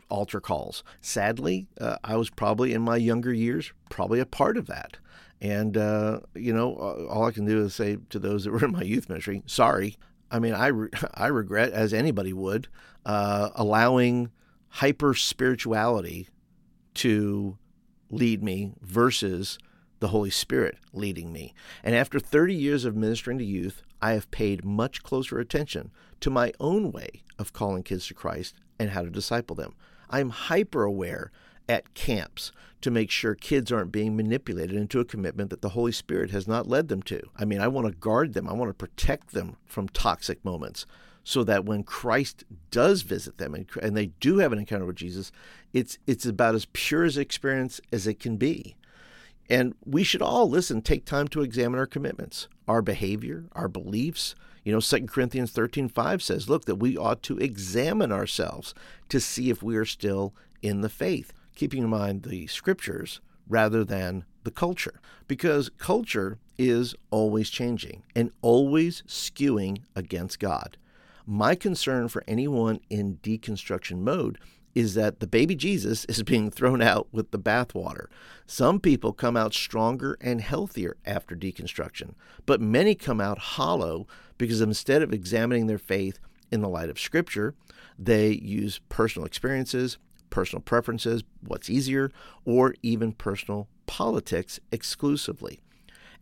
altar 0.09 0.41
calls. 0.41 0.83
Sadly, 1.01 1.69
uh, 1.81 1.97
I 2.05 2.17
was 2.17 2.31
probably 2.31 2.73
in 2.73 2.83
my 2.83 2.97
younger 2.97 3.33
years 3.33 3.73
probably 3.91 4.21
a 4.21 4.27
part 4.27 4.57
of 4.57 4.67
that. 4.67 4.97
And, 5.41 5.77
uh, 5.77 6.21
you 6.35 6.53
know, 6.53 6.75
all 7.11 7.27
I 7.27 7.33
can 7.33 7.45
do 7.45 7.61
is 7.65 7.75
say 7.75 7.99
to 8.11 8.19
those 8.19 8.45
that 8.45 8.51
were 8.53 8.65
in 8.65 8.73
my 8.73 8.83
youth 8.83 9.09
ministry, 9.09 9.43
sorry. 9.47 9.97
I 10.31 10.39
mean, 10.39 10.55
I, 10.55 10.69
re- 10.69 10.91
I 11.15 11.27
regret, 11.27 11.73
as 11.73 11.93
anybody 11.93 12.33
would, 12.33 12.69
uh, 13.05 13.51
allowing 13.55 14.31
hyper 14.69 15.15
spirituality 15.15 16.29
to 16.95 17.59
lead 18.15 18.43
me 18.43 18.73
versus 18.81 19.59
the 20.01 20.09
Holy 20.09 20.31
Spirit 20.31 20.79
leading 20.93 21.33
me. 21.33 21.55
And 21.83 21.95
after 21.95 22.19
30 22.19 22.55
years 22.55 22.85
of 22.85 22.97
ministering 22.97 23.39
to 23.39 23.45
youth, 23.45 23.83
I 24.01 24.13
have 24.13 24.31
paid 24.31 24.65
much 24.65 25.03
closer 25.03 25.39
attention 25.39 25.91
to 26.21 26.31
my 26.31 26.53
own 26.61 26.93
way 26.93 27.23
of 27.39 27.53
calling 27.53 27.83
kids 27.83 28.07
to 28.09 28.15
Christ 28.15 28.55
and 28.79 28.91
how 28.91 29.03
to 29.03 29.11
disciple 29.11 29.57
them. 29.57 29.75
I'm 30.11 30.31
hyper 30.31 30.85
aware 30.85 31.33
at 31.69 31.95
camps 31.95 32.53
to 32.83 32.91
make 32.91 33.11
sure 33.11 33.35
kids 33.35 33.73
aren't 33.73 33.93
being 33.93 34.15
manipulated 34.15 34.77
into 34.77 35.01
a 35.01 35.05
commitment 35.05 35.49
that 35.49 35.63
the 35.63 35.71
Holy 35.71 35.93
Spirit 35.93 36.31
has 36.31 36.47
not 36.47 36.69
led 36.69 36.89
them 36.89 37.03
to. 37.05 37.23
I 37.37 37.47
mean, 37.47 37.61
I 37.61 37.69
want 37.69 37.87
to 37.87 37.95
guard 37.95 38.35
them, 38.35 38.47
I 38.47 38.53
want 38.53 38.69
to 38.69 38.75
protect 38.75 39.33
them 39.33 39.57
from 39.65 39.89
toxic 39.89 40.45
moments 40.45 40.85
so 41.25 41.43
that 41.45 41.65
when 41.65 41.83
Christ 41.83 42.45
does 42.71 43.03
visit 43.03 43.39
them 43.39 43.55
and, 43.55 43.67
and 43.83 43.97
they 43.97 44.07
do 44.21 44.39
have 44.39 44.53
an 44.53 44.59
encounter 44.59 44.85
with 44.87 44.97
Jesus, 44.97 45.33
it's, 45.73 45.99
it's 46.07 46.27
about 46.27 46.55
as 46.55 46.67
pure 46.73 47.05
as 47.05 47.19
experience 47.19 47.81
as 47.91 48.07
it 48.07 48.21
can 48.21 48.37
be. 48.37 48.77
And 49.51 49.75
we 49.85 50.05
should 50.05 50.23
all 50.23 50.49
listen, 50.49 50.81
take 50.81 51.05
time 51.05 51.29
to 51.29 51.43
examine 51.43 51.79
our 51.79 51.87
commitments, 51.87 52.49
our 52.69 52.83
behavior, 52.83 53.45
our 53.53 53.69
beliefs, 53.69 54.35
You 54.65 54.73
know, 54.73 54.81
2 54.81 55.07
Corinthians 55.07 55.53
13 55.53 55.89
5 55.89 56.23
says, 56.23 56.49
look, 56.49 56.65
that 56.65 56.77
we 56.77 56.97
ought 56.97 57.23
to 57.25 57.39
examine 57.39 58.11
ourselves 58.11 58.75
to 59.11 59.21
see 59.21 59.51
if 59.51 59.63
we 59.63 59.77
are 59.77 59.85
still 59.85 60.35
in 60.63 60.81
the 60.81 60.89
faith, 60.89 61.33
keeping 61.55 61.83
in 61.83 61.91
mind 61.91 62.23
the 62.23 62.47
scriptures 62.47 63.21
rather 63.47 63.85
than 63.85 64.25
the 64.45 64.51
culture. 64.51 65.01
Because 65.29 65.71
culture 65.79 66.39
is 66.57 66.95
always 67.11 67.51
changing 67.51 68.03
and 68.17 68.31
always 68.41 69.03
skewing 69.07 69.83
against 69.95 70.41
God. 70.41 70.79
My 71.27 71.55
concern 71.55 72.09
for 72.09 72.23
anyone 72.29 72.81
in 72.91 73.17
deconstruction 73.23 74.01
mode 74.01 74.39
is 74.75 74.95
that 74.95 75.21
the 75.21 75.27
baby 75.27 75.55
Jesus 75.55 76.05
is 76.09 76.23
being 76.23 76.51
thrown 76.51 76.83
out 76.83 77.09
with 77.13 77.31
the 77.31 77.39
bathwater. 77.39 78.07
Some 78.47 78.81
people 78.81 79.13
come 79.13 79.37
out 79.37 79.55
stronger 79.55 80.19
and 80.21 80.41
healthier 80.41 80.97
after 81.07 81.35
deconstruction, 81.35 82.15
but 82.45 82.61
many 82.61 82.95
come 82.95 83.21
out 83.21 83.39
hollow 83.39 84.07
because 84.37 84.61
instead 84.61 85.01
of 85.01 85.13
examining 85.13 85.67
their 85.67 85.79
faith 85.79 86.19
in 86.51 86.61
the 86.61 86.69
light 86.69 86.91
of 86.91 86.99
Scripture, 86.99 87.55
they 87.99 88.33
use 88.33 88.81
personal 88.89 89.25
experiences, 89.25 89.97
personal 90.29 90.61
preferences, 90.61 91.23
what's 91.41 91.71
easier, 91.71 92.11
or 92.45 92.75
even 92.83 93.13
personal 93.13 93.69
politics 93.87 94.61
exclusively. 94.73 95.61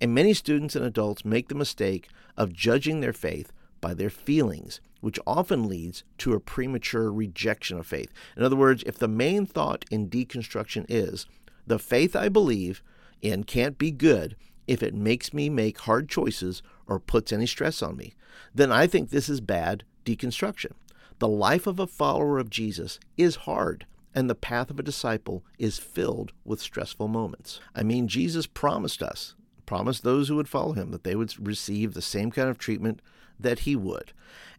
And 0.01 0.15
many 0.15 0.35
students 0.35 0.77
and 0.77 0.85
adults 0.85 1.25
make 1.25 1.49
the 1.49 1.55
mistake 1.55 2.09
of 2.37 2.53
judging 2.53 3.01
their 3.01 3.13
faith 3.13 3.53
by 3.83 3.93
their 3.93 4.09
feelings, 4.09 4.81
which 5.03 5.19
often 5.27 5.69
leads 5.69 6.05
to 6.17 6.33
a 6.33 6.41
premature 6.41 7.13
rejection 7.13 7.77
of 7.77 7.87
faith. 7.87 8.11
In 8.35 8.43
other 8.43 8.57
words, 8.57 8.83
if 8.87 8.97
the 8.97 9.09
main 9.09 9.45
thought 9.45 9.85
in 9.91 10.09
deconstruction 10.09 10.87
is, 10.89 11.27
the 11.67 11.79
faith 11.79 12.17
I 12.17 12.31
believe 12.31 12.83
in 13.21 13.45
can't 13.45 13.77
be 13.77 13.91
good 13.91 14.37
if 14.67 14.83
it 14.83 14.95
makes 14.95 15.35
me 15.35 15.51
make 15.51 15.81
hard 15.81 16.09
choices 16.09 16.63
or 16.87 16.99
puts 16.99 17.33
any 17.33 17.47
stress 17.47 17.83
on 17.83 17.97
me, 17.97 18.15
then 18.55 18.73
I 18.73 18.87
think 18.87 19.11
this 19.11 19.29
is 19.29 19.41
bad 19.41 19.85
deconstruction. 20.05 20.73
The 21.19 21.29
life 21.29 21.67
of 21.67 21.79
a 21.79 21.87
follower 21.87 22.39
of 22.39 22.51
Jesus 22.51 22.99
is 23.17 23.37
hard, 23.37 23.87
and 24.15 24.29
the 24.29 24.35
path 24.35 24.71
of 24.71 24.79
a 24.79 24.85
disciple 24.85 25.45
is 25.59 25.79
filled 25.79 26.33
with 26.45 26.61
stressful 26.61 27.09
moments. 27.09 27.61
I 27.75 27.83
mean, 27.83 28.09
Jesus 28.09 28.47
promised 28.47 29.03
us, 29.03 29.35
promised 29.67 30.03
those 30.03 30.29
who 30.29 30.37
would 30.37 30.49
follow 30.49 30.73
him, 30.73 30.91
that 30.91 31.05
they 31.05 31.15
would 31.15 31.35
receive 31.45 31.95
the 31.95 32.03
same 32.03 32.31
kind 32.31 32.49
of 32.49 32.59
treatment 32.59 33.01
that 33.43 33.61
he 33.61 33.77
would. 33.77 34.13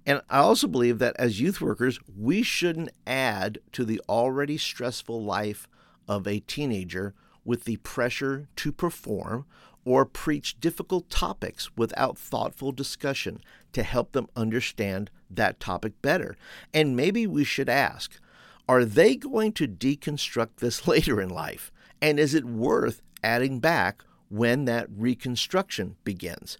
And 0.06 0.22
I 0.30 0.40
also 0.40 0.68
believe 0.68 1.00
that 1.00 1.16
as 1.18 1.40
youth 1.40 1.62
workers, 1.62 2.00
we 2.18 2.44
shouldn't 2.44 2.90
add 3.08 3.60
to 3.72 3.86
the 3.86 4.02
already 4.10 4.58
stressful 4.58 5.24
life 5.24 5.68
of 6.08 6.28
a 6.28 6.42
teenager 6.42 7.14
with 7.46 7.64
the 7.64 7.78
pressure 7.78 8.48
to 8.58 8.72
perform 8.72 9.46
or 9.86 10.06
preach 10.06 10.60
difficult 10.60 11.10
topics 11.10 11.76
without 11.76 12.18
thoughtful 12.18 12.72
discussion 12.72 13.42
to 13.74 13.84
help 13.84 14.12
them 14.14 14.28
understand 14.36 15.10
that 15.30 15.60
topic 15.60 16.02
better. 16.02 16.36
And 16.74 16.96
maybe 16.96 17.28
we 17.28 17.44
should 17.44 17.70
ask 17.70 18.20
are 18.68 18.86
they 18.86 19.18
going 19.18 19.52
to 19.54 19.68
deconstruct 19.68 20.58
this 20.58 20.88
later 20.88 21.22
in 21.22 21.30
life? 21.30 21.72
And 22.02 22.20
is 22.20 22.34
it 22.34 22.46
worth 22.46 23.02
adding 23.24 23.60
back 23.60 24.04
when 24.30 24.66
that 24.66 24.88
reconstruction 24.90 25.98
begins? 26.04 26.58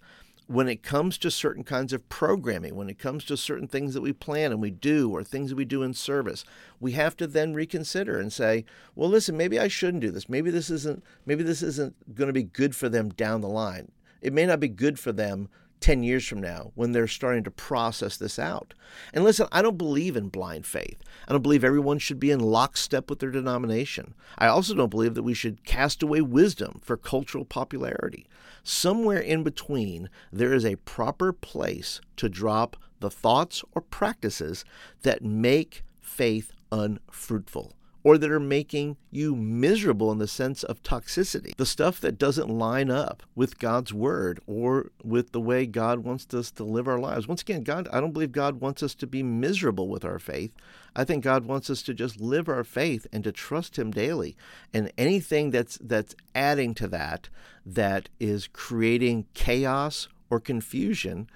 When 0.48 0.68
it 0.68 0.84
comes 0.84 1.18
to 1.20 1.32
certain 1.32 1.64
kinds 1.64 1.94
of 1.94 2.10
programming, 2.10 2.76
when 2.76 2.90
it 2.90 3.00
comes 3.00 3.24
to 3.26 3.38
certain 3.38 3.68
things 3.68 3.94
that 3.94 4.02
we 4.02 4.14
plan 4.14 4.52
and 4.52 4.62
we 4.62 4.72
do, 4.72 5.10
or 5.10 5.24
things 5.24 5.50
that 5.50 5.56
we 5.56 5.66
do 5.66 5.84
in 5.84 5.94
service, 5.94 6.44
we 6.80 6.92
have 6.94 7.16
to 7.18 7.28
then 7.28 7.54
reconsider 7.54 8.20
and 8.20 8.32
say, 8.32 8.66
well, 8.96 9.10
listen, 9.10 9.38
maybe 9.38 9.60
I 9.60 9.68
shouldn't 9.68 10.02
do 10.02 10.12
this. 10.12 10.28
Maybe 10.28 10.52
this 10.52 10.70
isn't. 10.70 11.04
Maybe 11.26 11.44
this 11.44 11.64
isn't 11.64 12.16
going 12.16 12.28
to 12.28 12.34
be 12.34 12.44
good 12.44 12.76
for 12.76 12.90
them 12.90 13.10
down 13.10 13.42
the 13.42 13.48
line. 13.48 13.92
It 14.22 14.34
may 14.34 14.46
not 14.46 14.60
be 14.60 14.70
good 14.70 15.00
for 15.00 15.12
them 15.12 15.50
10 15.84 16.02
years 16.02 16.26
from 16.26 16.40
now 16.40 16.72
when 16.76 16.94
they're 16.94 17.08
starting 17.08 17.44
to 17.44 17.52
process 17.52 18.16
this 18.16 18.40
out. 18.40 18.74
And 19.14 19.22
listen, 19.22 19.50
I 19.52 19.62
don't 19.62 19.78
believe 19.78 20.16
in 20.16 20.30
blind 20.30 20.66
faith. 20.66 21.04
I 21.28 21.34
don't 21.34 21.42
believe 21.42 21.62
everyone 21.62 22.00
should 22.00 22.22
be 22.22 22.32
in 22.32 22.40
lockstep 22.40 23.10
with 23.10 23.20
their 23.20 23.32
denomination. 23.32 24.14
I 24.38 24.48
also 24.48 24.76
don't 24.76 24.90
believe 24.90 25.14
that 25.16 25.24
we 25.24 25.34
should 25.34 25.66
cast 25.66 26.02
away 26.02 26.22
wisdom 26.22 26.80
for 26.82 26.96
cultural 26.96 27.44
popularity. 27.44 28.26
Somewhere 28.64 29.20
in 29.20 29.44
between, 29.44 30.10
there 30.32 30.54
is 30.54 30.64
a 30.64 30.78
proper 30.78 31.34
place 31.34 32.00
to 32.16 32.30
drop 32.30 32.78
the 33.02 33.12
thoughts 33.12 33.62
or 33.74 33.82
practices 33.82 34.64
that 35.02 35.22
make 35.22 35.84
faith 36.00 36.54
unfruitful 36.72 37.74
or 38.04 38.18
that 38.18 38.32
are 38.32 38.40
making 38.40 38.98
you 39.12 39.36
miserable 39.36 40.12
in 40.12 40.18
the 40.18 40.28
sense 40.28 40.64
of 40.64 40.84
toxicity. 40.84 41.56
The 41.56 41.66
stuff 41.66 42.02
that 42.02 42.18
doesn't 42.18 42.50
line 42.50 42.92
up 42.92 43.24
with 43.34 43.60
God's 43.60 43.94
word 43.94 44.42
or 44.46 44.92
with 45.04 45.32
the 45.32 45.40
way 45.40 45.66
God 45.66 46.00
wants 46.00 46.32
us 46.34 46.52
to 46.52 46.64
live 46.64 46.88
our 46.88 47.00
lives. 47.00 47.28
Once 47.28 47.42
again, 47.42 47.64
God, 47.64 47.88
I 47.94 48.02
don't 48.02 48.12
believe 48.12 48.32
God 48.32 48.60
wants 48.60 48.84
us 48.84 48.94
to 48.96 49.08
be 49.08 49.24
miserable 49.24 49.88
with 49.88 50.04
our 50.04 50.20
faith. 50.20 50.52
I 50.96 51.06
think 51.06 51.24
God 51.24 51.46
wants 51.46 51.70
us 51.70 51.82
to 51.84 51.94
just 51.94 52.20
live 52.20 52.50
our 52.50 52.64
faith 52.64 53.08
and 53.12 53.24
to 53.24 53.32
trust 53.32 53.80
him 53.80 53.92
daily. 53.92 54.36
And 54.74 54.92
anything 54.98 55.52
that's 55.52 55.78
that's 55.82 56.16
adding 56.36 56.74
to 56.76 56.88
that 56.90 57.30
that 57.66 58.10
is 58.20 58.48
creating 58.48 59.26
chaos 59.34 60.08
or 60.30 60.40
confusion 60.40 61.30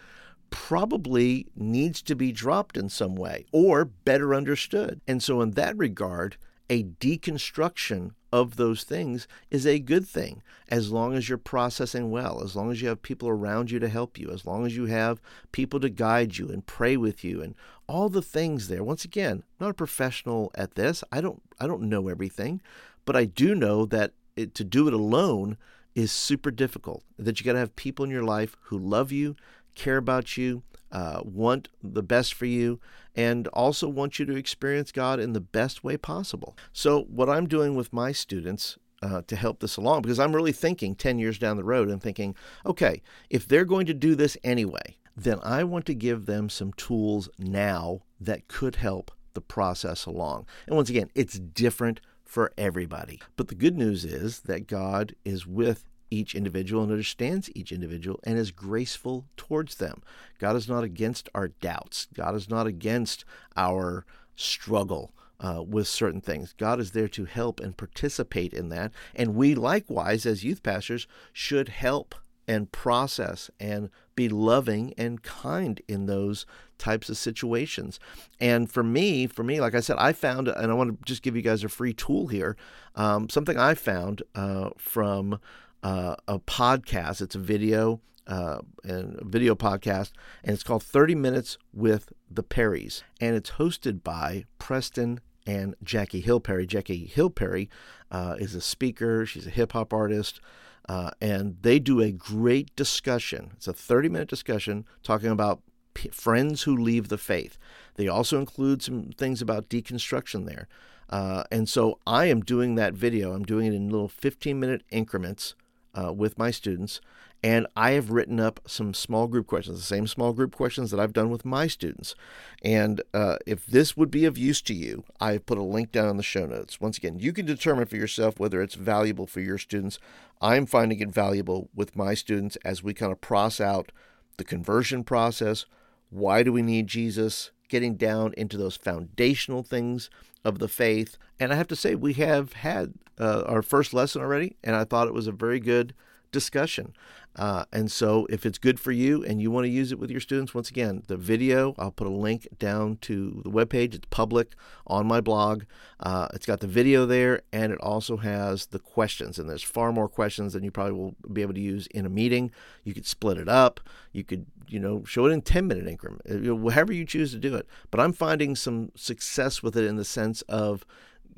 probably 0.50 1.48
needs 1.56 2.02
to 2.02 2.16
be 2.16 2.32
dropped 2.32 2.78
in 2.78 2.90
some 2.90 3.16
way 3.16 3.46
or 3.52 3.86
better 3.86 4.34
understood. 4.34 5.02
And 5.08 5.22
so 5.22 5.42
in 5.42 5.52
that 5.52 5.78
regard, 5.78 6.38
a 6.70 6.84
deconstruction 6.84 8.12
of 8.32 8.58
those 8.58 8.84
things 8.84 9.28
is 9.50 9.66
a 9.66 9.80
good 9.80 10.06
thing 10.06 10.44
as 10.70 10.92
long 10.92 11.14
as 11.14 11.30
you're 11.30 11.38
processing 11.38 12.12
well, 12.12 12.44
as 12.44 12.56
long 12.56 12.72
as 12.72 12.82
you 12.82 12.90
have 12.90 13.02
people 13.02 13.30
around 13.30 13.72
you 13.72 13.80
to 13.80 13.88
help 13.88 14.20
you, 14.20 14.30
as 14.30 14.46
long 14.46 14.66
as 14.66 14.76
you 14.76 14.86
have 14.86 15.22
people 15.52 15.80
to 15.80 15.90
guide 15.90 16.38
you 16.38 16.50
and 16.50 16.66
pray 16.66 16.98
with 16.98 17.24
you 17.24 17.42
and 17.42 17.56
all 17.88 18.10
the 18.10 18.22
things 18.22 18.68
there. 18.68 18.84
Once 18.84 19.06
again, 19.06 19.44
I'm 19.60 19.68
not 19.68 19.70
a 19.70 19.76
professional 19.76 20.52
at 20.56 20.76
this. 20.76 21.04
I 21.12 21.22
don't 21.22 21.42
I 21.60 21.68
don't 21.68 21.84
know 21.84 22.10
everything, 22.10 22.62
but 23.06 23.16
I 23.16 23.26
do 23.26 23.56
know 23.56 23.86
that 23.86 24.12
it, 24.36 24.54
to 24.56 24.64
do 24.64 24.88
it 24.88 24.94
alone 24.94 25.58
is 25.96 26.12
super 26.12 26.52
difficult. 26.52 27.04
That 27.18 27.40
you 27.40 27.46
got 27.46 27.54
to 27.54 27.60
have 27.60 27.76
people 27.76 28.06
in 28.06 28.12
your 28.12 28.24
life 28.24 28.56
who 28.64 28.78
love 28.78 29.12
you, 29.12 29.36
care 29.74 29.98
about 29.98 30.38
you, 30.38 30.64
uh, 30.91 31.22
want 31.24 31.70
the 31.84 32.03
best 32.03 32.34
for 32.34 32.46
you, 32.46 32.79
and 33.15 33.48
also 33.50 33.88
want 33.88 34.20
you 34.20 34.25
to 34.25 34.36
experience 34.36 34.91
God 34.91 35.20
in 35.20 35.34
the 35.34 35.41
best 35.41 35.84
way 35.84 35.98
possible. 35.98 36.58
So, 36.74 37.03
what 37.03 37.29
I'm 37.29 37.48
doing 37.48 37.75
with 37.75 37.94
my 37.94 38.12
students 38.12 38.77
uh, 39.01 39.22
to 39.27 39.36
help 39.36 39.60
this 39.60 39.77
along, 39.77 40.03
because 40.03 40.20
I'm 40.20 40.36
really 40.36 40.51
thinking 40.51 40.96
10 40.96 41.20
years 41.20 41.38
down 41.38 41.58
the 41.58 41.63
road 41.63 41.89
and 41.89 42.01
thinking, 42.01 42.36
okay, 42.65 43.01
if 43.29 43.48
they're 43.48 43.65
going 43.65 43.86
to 43.88 43.94
do 43.94 44.15
this 44.15 44.38
anyway, 44.44 44.98
then 45.15 45.39
I 45.44 45.63
want 45.63 45.86
to 45.88 45.96
give 45.96 46.25
them 46.25 46.50
some 46.50 46.74
tools 46.74 47.29
now 47.38 48.01
that 48.20 48.48
could 48.48 48.77
help 48.77 49.12
the 49.34 49.41
process 49.41 50.06
along. 50.06 50.46
And 50.65 50.75
once 50.75 50.89
again, 50.89 51.10
it's 51.15 51.39
different 51.39 52.01
for 52.24 52.51
everybody. 52.58 53.22
But 53.36 53.48
the 53.48 53.56
good 53.56 53.77
news 53.77 54.06
is 54.06 54.41
that 54.41 54.67
God 54.67 55.15
is 55.24 55.48
with 55.48 55.86
each 56.10 56.36
individual 56.36 56.84
and 56.84 56.92
understands 56.92 57.50
each 57.56 57.72
individual 57.72 58.20
and 58.24 58.38
is 58.38 58.52
graceful 58.52 59.26
towards 59.36 59.76
them. 59.76 60.02
God 60.40 60.56
is 60.56 60.68
not 60.68 60.84
against 60.84 61.30
our 61.36 61.50
doubts, 61.50 62.08
God 62.14 62.36
is 62.36 62.50
not 62.50 62.68
against 62.68 63.26
our 63.56 64.06
struggle. 64.36 65.14
Uh, 65.40 65.62
with 65.62 65.88
certain 65.88 66.20
things. 66.20 66.56
God 66.58 66.80
is 66.80 66.94
there 66.94 67.08
to 67.10 67.26
help 67.26 67.60
and 67.60 67.78
participate 67.78 68.54
in 68.54 68.70
that. 68.70 68.92
And 69.14 69.36
we, 69.36 69.54
likewise, 69.54 70.26
as 70.26 70.44
youth 70.44 70.64
pastors, 70.64 71.06
should 71.32 71.70
help 71.70 72.16
and 72.48 72.72
process 72.72 73.52
and 73.60 73.90
be 74.16 74.30
loving 74.30 74.94
and 74.98 75.22
kind 75.22 75.82
in 75.88 76.06
those 76.06 76.46
types 76.78 77.10
of 77.10 77.18
situations. 77.18 78.00
And 78.40 78.72
for 78.72 78.84
me, 78.84 79.28
for 79.28 79.44
me, 79.44 79.60
like 79.60 79.76
I 79.76 79.80
said, 79.82 79.98
I 80.00 80.14
found, 80.14 80.48
and 80.48 80.72
I 80.72 80.74
want 80.74 80.98
to 81.00 81.06
just 81.06 81.22
give 81.22 81.36
you 81.36 81.42
guys 81.42 81.64
a 81.64 81.70
free 81.70 81.94
tool 81.94 82.28
here, 82.28 82.56
um, 82.96 83.30
something 83.30 83.58
I 83.58 83.74
found 83.74 84.24
uh, 84.34 84.70
from 84.78 85.40
uh, 85.84 86.16
a 86.28 86.40
podcast. 86.40 87.22
It's 87.22 87.36
a 87.36 87.40
video 87.40 88.02
uh, 88.28 88.60
and 88.84 89.20
video 89.22 89.56
podcast, 89.56 90.12
and 90.44 90.54
it's 90.54 90.64
called 90.64 90.84
30 90.84 91.16
Minutes 91.16 91.58
with 91.74 92.12
the 92.30 92.44
Perrys, 92.44 93.04
and 93.22 93.36
it's 93.36 93.52
hosted 93.52 94.04
by 94.04 94.46
Preston 94.60 95.22
and 95.46 95.76
Jackie 95.82 96.20
Hill 96.20 96.42
Perry. 96.42 96.68
Jackie 96.68 97.06
Hill 97.06 97.30
Perry 97.30 97.70
uh, 98.12 98.36
is 98.38 98.54
a 98.54 98.62
speaker. 98.62 99.26
She's 99.26 99.48
a 99.48 99.52
hip 99.52 99.72
hop 99.72 99.94
artist. 99.94 100.42
Uh, 100.90 101.12
and 101.20 101.58
they 101.62 101.80
do 101.80 102.02
a 102.02 102.12
great 102.12 102.74
discussion. 102.76 103.52
It's 103.56 103.68
a 103.68 103.74
30 103.74 104.10
minute 104.10 104.30
discussion 104.30 104.86
talking 105.04 105.30
about 105.30 105.62
p- 105.94 106.10
friends 106.10 106.64
who 106.64 106.76
leave 106.76 107.10
the 107.10 107.18
faith. 107.18 107.58
They 107.96 108.08
also 108.08 108.40
include 108.40 108.82
some 108.82 109.12
things 109.18 109.42
about 109.42 109.70
deconstruction 109.70 110.46
there. 110.46 110.68
Uh, 111.10 111.44
and 111.52 111.68
so 111.68 112.00
I 112.06 112.26
am 112.26 112.42
doing 112.42 112.76
that 112.76 112.94
video. 112.94 113.34
I'm 113.34 113.44
doing 113.44 113.68
it 113.68 113.74
in 113.74 113.90
little 113.90 114.10
15 114.10 114.60
minute 114.60 114.84
increments 114.92 115.56
uh, 115.98 116.13
with 116.13 116.38
my 116.38 116.51
students. 116.51 117.01
And 117.44 117.68
I 117.75 117.92
have 117.92 118.10
written 118.10 118.39
up 118.39 118.60
some 118.66 118.94
small 118.96 119.27
group 119.27 119.46
questions, 119.46 119.77
the 119.77 119.84
same 119.84 120.08
small 120.08 120.34
group 120.34 120.56
questions 120.56 120.89
that 120.89 121.00
I've 121.00 121.13
done 121.13 121.30
with 121.30 121.46
my 121.46 121.68
students. 121.68 122.16
And 122.63 123.01
uh, 123.13 123.38
if 123.46 123.66
this 123.66 123.96
would 123.96 124.10
be 124.10 124.25
of 124.25 124.39
use 124.39 124.62
to 124.63 124.74
you, 124.74 125.04
I've 125.20 125.46
put 125.46 125.60
a 125.60 125.63
link 125.63 125.92
down 125.92 126.10
in 126.10 126.18
the 126.18 126.24
show 126.24 126.48
notes. 126.48 126.82
Once 126.82 126.98
again, 126.98 127.20
you 127.20 127.32
can 127.34 127.46
determine 127.46 127.86
for 127.86 127.96
yourself 127.96 128.39
whether 128.39 128.62
it's 128.62 128.74
valuable 128.74 129.27
for 129.27 129.39
your 129.39 129.60
students. 129.60 130.00
I'm 130.42 130.66
finding 130.66 131.00
it 131.00 131.12
valuable 131.12 131.70
with 131.75 131.96
my 131.96 132.16
students 132.16 132.58
as 132.66 132.82
we 132.82 132.96
kind 132.96 133.12
of 133.12 133.22
process 133.22 133.66
out 133.66 133.92
the 134.38 134.44
conversion 134.44 135.04
process, 135.04 135.66
Why 136.10 136.44
do 136.44 136.54
we 136.54 136.62
need 136.62 136.88
Jesus? 136.88 137.51
Getting 137.70 137.96
down 137.96 138.34
into 138.38 138.56
those 138.56 138.77
foundational 138.77 139.62
things 139.62 140.10
of 140.48 140.60
the 140.60 140.70
faith. 140.70 141.18
And 141.39 141.51
I 141.51 141.58
have 141.58 141.68
to 141.68 141.75
say, 141.75 141.94
we 141.94 142.13
have 142.13 142.54
had 142.54 142.94
uh, 143.20 143.44
our 143.46 143.62
first 143.62 143.94
lesson 143.94 144.22
already, 144.22 144.56
and 144.63 144.75
I 144.75 144.86
thought 144.86 145.08
it 145.08 145.13
was 145.13 145.27
a 145.27 145.32
very 145.34 145.60
good 145.60 145.94
discussion. 146.32 146.94
Uh, 147.36 147.66
and 147.72 147.92
so, 147.92 148.25
if 148.32 148.48
it's 148.48 148.58
good 148.58 148.80
for 148.80 148.92
you 148.92 149.24
and 149.24 149.39
you 149.39 149.51
want 149.51 149.66
to 149.66 149.70
use 149.70 149.92
it 149.92 150.00
with 150.00 150.10
your 150.10 150.20
students, 150.20 150.56
once 150.56 150.72
again, 150.72 151.04
the 151.08 151.18
video, 151.18 151.75
I'll 151.77 151.92
put 151.92 152.08
a 152.08 152.12
link 152.12 152.48
down 152.58 152.98
to 153.01 153.42
the 153.44 153.51
webpage. 153.51 153.94
It's 153.94 154.08
public 154.10 154.56
on 154.88 155.06
my 155.06 155.22
blog. 155.22 155.63
Uh, 156.00 156.30
it's 156.34 156.48
got 156.48 156.62
the 156.62 156.68
video 156.68 157.06
there, 157.06 157.42
and 157.54 157.72
it 157.72 157.80
also 157.80 158.18
has 158.18 158.68
the 158.68 158.80
questions. 158.80 159.38
And 159.38 159.48
there's 159.48 159.62
far 159.62 159.92
more 159.92 160.10
questions 160.10 160.54
than 160.54 160.63
you 160.63 160.72
probably 160.72 160.94
will 160.94 161.16
be 161.32 161.44
able 161.44 161.54
to 161.54 161.60
use 161.60 161.86
in 161.88 162.08
a 162.08 162.10
meeting. 162.10 162.50
You 162.84 162.96
could 162.96 163.06
split 163.06 163.38
it 163.38 163.50
up. 163.50 163.82
You 164.13 164.24
could, 164.24 164.48
you 164.68 164.80
know, 164.80 165.04
show 165.06 165.26
it 165.26 165.32
in 165.32 165.42
10 165.42 165.68
minute 165.68 165.88
increment, 165.88 166.22
uh, 166.30 166.70
however 166.72 166.94
you 166.94 167.06
choose 167.06 167.32
to 167.32 167.40
do 167.40 167.56
it. 167.56 167.68
But 167.92 168.00
I'm 168.00 168.14
finding 168.14 168.56
some 168.56 168.92
success 168.96 169.64
with 169.64 169.76
it 169.76 169.86
in 169.86 169.96
the 169.96 170.06
sense 170.06 170.42
of 170.44 170.86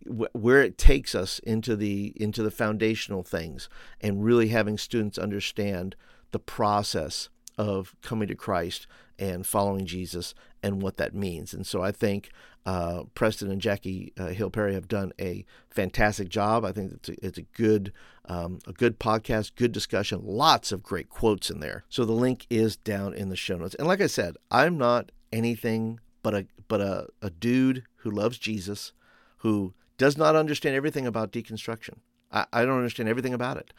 where 0.05 0.62
it 0.62 0.77
takes 0.77 1.13
us 1.13 1.39
into 1.39 1.75
the 1.75 2.13
into 2.15 2.41
the 2.41 2.51
foundational 2.51 3.21
things 3.21 3.69
and 4.00 4.24
really 4.24 4.48
having 4.48 4.77
students 4.77 5.17
understand 5.17 5.95
the 6.31 6.39
process 6.39 7.29
of 7.57 7.95
coming 8.01 8.27
to 8.27 8.36
Christ 8.36 8.88
and 9.19 9.45
following 9.45 9.85
Jesus 9.85 10.33
and 10.63 10.81
what 10.81 10.97
that 10.97 11.13
means. 11.13 11.53
And 11.53 11.67
so 11.67 11.83
I 11.83 11.91
think 11.91 12.31
uh, 12.65 13.03
Preston 13.13 13.51
and 13.51 13.61
Jackie 13.61 14.13
uh, 14.17 14.27
Hill 14.27 14.49
Perry 14.49 14.73
have 14.73 14.88
done 14.88 15.11
a 15.19 15.45
fantastic 15.69 16.29
job. 16.29 16.65
I 16.65 16.71
think 16.71 16.93
it's 16.93 17.09
a, 17.09 17.25
it's 17.25 17.38
a 17.38 17.43
good 17.43 17.91
um, 18.25 18.59
a 18.67 18.73
good 18.73 18.99
podcast, 18.99 19.55
good 19.55 19.71
discussion, 19.71 20.21
lots 20.23 20.71
of 20.71 20.83
great 20.83 21.09
quotes 21.09 21.49
in 21.49 21.61
there. 21.61 21.83
So 21.89 22.05
the 22.05 22.13
link 22.13 22.45
is 22.49 22.77
down 22.77 23.13
in 23.15 23.29
the 23.29 23.35
show 23.35 23.57
notes. 23.57 23.75
And 23.75 23.88
like 23.88 24.01
I 24.01 24.07
said, 24.07 24.38
I'm 24.51 24.77
not 24.77 25.11
anything 25.33 25.99
but 26.21 26.33
a 26.33 26.45
but 26.67 26.81
a, 26.81 27.07
a 27.21 27.29
dude 27.29 27.83
who 27.97 28.11
loves 28.11 28.38
Jesus, 28.38 28.93
who 29.38 29.73
does 29.97 30.17
not 30.17 30.35
understand 30.35 30.75
everything 30.75 31.07
about 31.07 31.31
deconstruction. 31.31 31.95
I, 32.31 32.45
I 32.53 32.65
don't 32.65 32.77
understand 32.77 33.09
everything 33.09 33.33
about 33.33 33.57
it, 33.57 33.73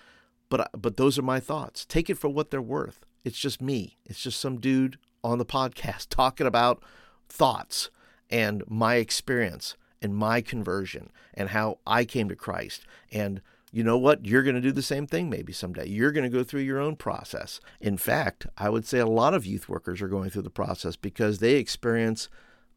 but 0.49 0.68
but 0.76 0.97
those 0.97 1.18
are 1.18 1.23
my 1.23 1.40
thoughts. 1.40 1.85
Take 1.85 2.11
it 2.11 2.18
for 2.18 2.28
what 2.28 2.50
they're 2.50 2.61
worth. 2.61 3.04
It's 3.25 3.38
just 3.38 3.61
me. 3.61 3.99
It's 4.04 4.20
just 4.20 4.40
some 4.40 4.59
dude 4.59 4.99
on 5.22 5.38
the 5.38 5.44
podcast 5.44 6.08
talking 6.08 6.46
about 6.46 6.82
thoughts 7.28 7.90
and 8.30 8.62
my 8.68 8.96
experience 8.96 9.76
and 10.02 10.14
my 10.14 10.40
conversion 10.40 11.10
and 11.34 11.50
how 11.50 11.78
I 11.86 12.04
came 12.04 12.28
to 12.28 12.36
Christ. 12.36 12.86
And 13.12 13.40
you 13.72 13.84
know 13.84 13.98
what? 13.98 14.26
You're 14.26 14.42
going 14.42 14.56
to 14.56 14.60
do 14.60 14.72
the 14.72 14.82
same 14.82 15.06
thing 15.06 15.30
maybe 15.30 15.52
someday. 15.52 15.86
You're 15.86 16.12
going 16.12 16.28
to 16.28 16.36
go 16.36 16.42
through 16.42 16.62
your 16.62 16.80
own 16.80 16.96
process. 16.96 17.60
In 17.80 17.96
fact, 17.96 18.46
I 18.58 18.68
would 18.68 18.84
say 18.84 18.98
a 18.98 19.06
lot 19.06 19.34
of 19.34 19.46
youth 19.46 19.68
workers 19.68 20.02
are 20.02 20.08
going 20.08 20.30
through 20.30 20.42
the 20.42 20.50
process 20.50 20.96
because 20.96 21.38
they 21.38 21.54
experience 21.54 22.28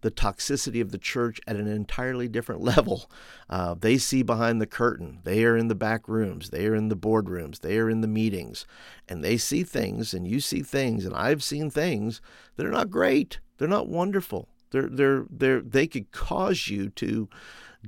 the 0.04 0.12
toxicity 0.12 0.82
of 0.82 0.92
the 0.92 0.98
church 0.98 1.40
at 1.48 1.56
an 1.56 1.68
entirely 1.68 2.28
different 2.28 2.62
level. 2.76 3.10
Uh, 3.50 3.74
they 3.74 3.98
see 3.98 4.22
behind 4.22 4.62
the 4.62 4.68
curtain. 4.68 5.20
They 5.24 5.44
are 5.46 5.58
in 5.58 5.70
the 5.70 5.76
back 5.76 6.08
rooms. 6.08 6.52
They 6.52 6.68
are 6.68 6.76
in 6.76 6.90
the 6.90 6.96
boardrooms. 6.96 7.62
They 7.62 7.78
are 7.78 7.90
in 7.90 8.02
the 8.02 8.08
meetings. 8.08 8.68
And 9.08 9.24
they 9.24 9.38
see 9.38 9.64
things, 9.64 10.14
and 10.14 10.28
you 10.28 10.40
see 10.40 10.62
things, 10.62 11.06
and 11.06 11.16
I've 11.16 11.42
seen 11.42 11.70
things 11.70 12.22
that 12.58 12.66
are 12.66 12.72
not 12.72 12.92
great. 12.92 13.40
They're 13.58 13.68
not 13.68 13.88
wonderful. 13.88 14.50
They're, 14.72 14.90
they're, 14.90 15.26
they're, 15.30 15.62
they 15.62 15.88
could 15.88 16.12
cause 16.12 16.68
you 16.68 16.90
to 16.90 17.30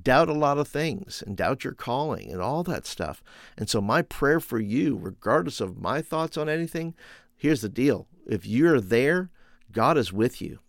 doubt 0.02 0.30
a 0.30 0.34
lot 0.34 0.58
of 0.58 0.68
things 0.68 1.24
and 1.26 1.38
doubt 1.38 1.64
your 1.64 1.74
calling 1.74 2.32
and 2.32 2.42
all 2.42 2.64
that 2.64 2.86
stuff. 2.86 3.24
And 3.58 3.70
so, 3.70 3.82
my 3.82 4.02
prayer 4.02 4.40
for 4.40 4.60
you, 4.60 4.98
regardless 4.98 5.60
of 5.60 5.78
my 5.78 6.02
thoughts 6.02 6.38
on 6.38 6.48
anything, 6.48 6.94
here's 7.36 7.62
the 7.62 7.70
deal 7.70 8.08
if 8.26 8.46
you're 8.46 8.82
there, 8.82 9.30
God 9.72 9.98
is 9.98 10.14
with 10.14 10.42
you. 10.42 10.60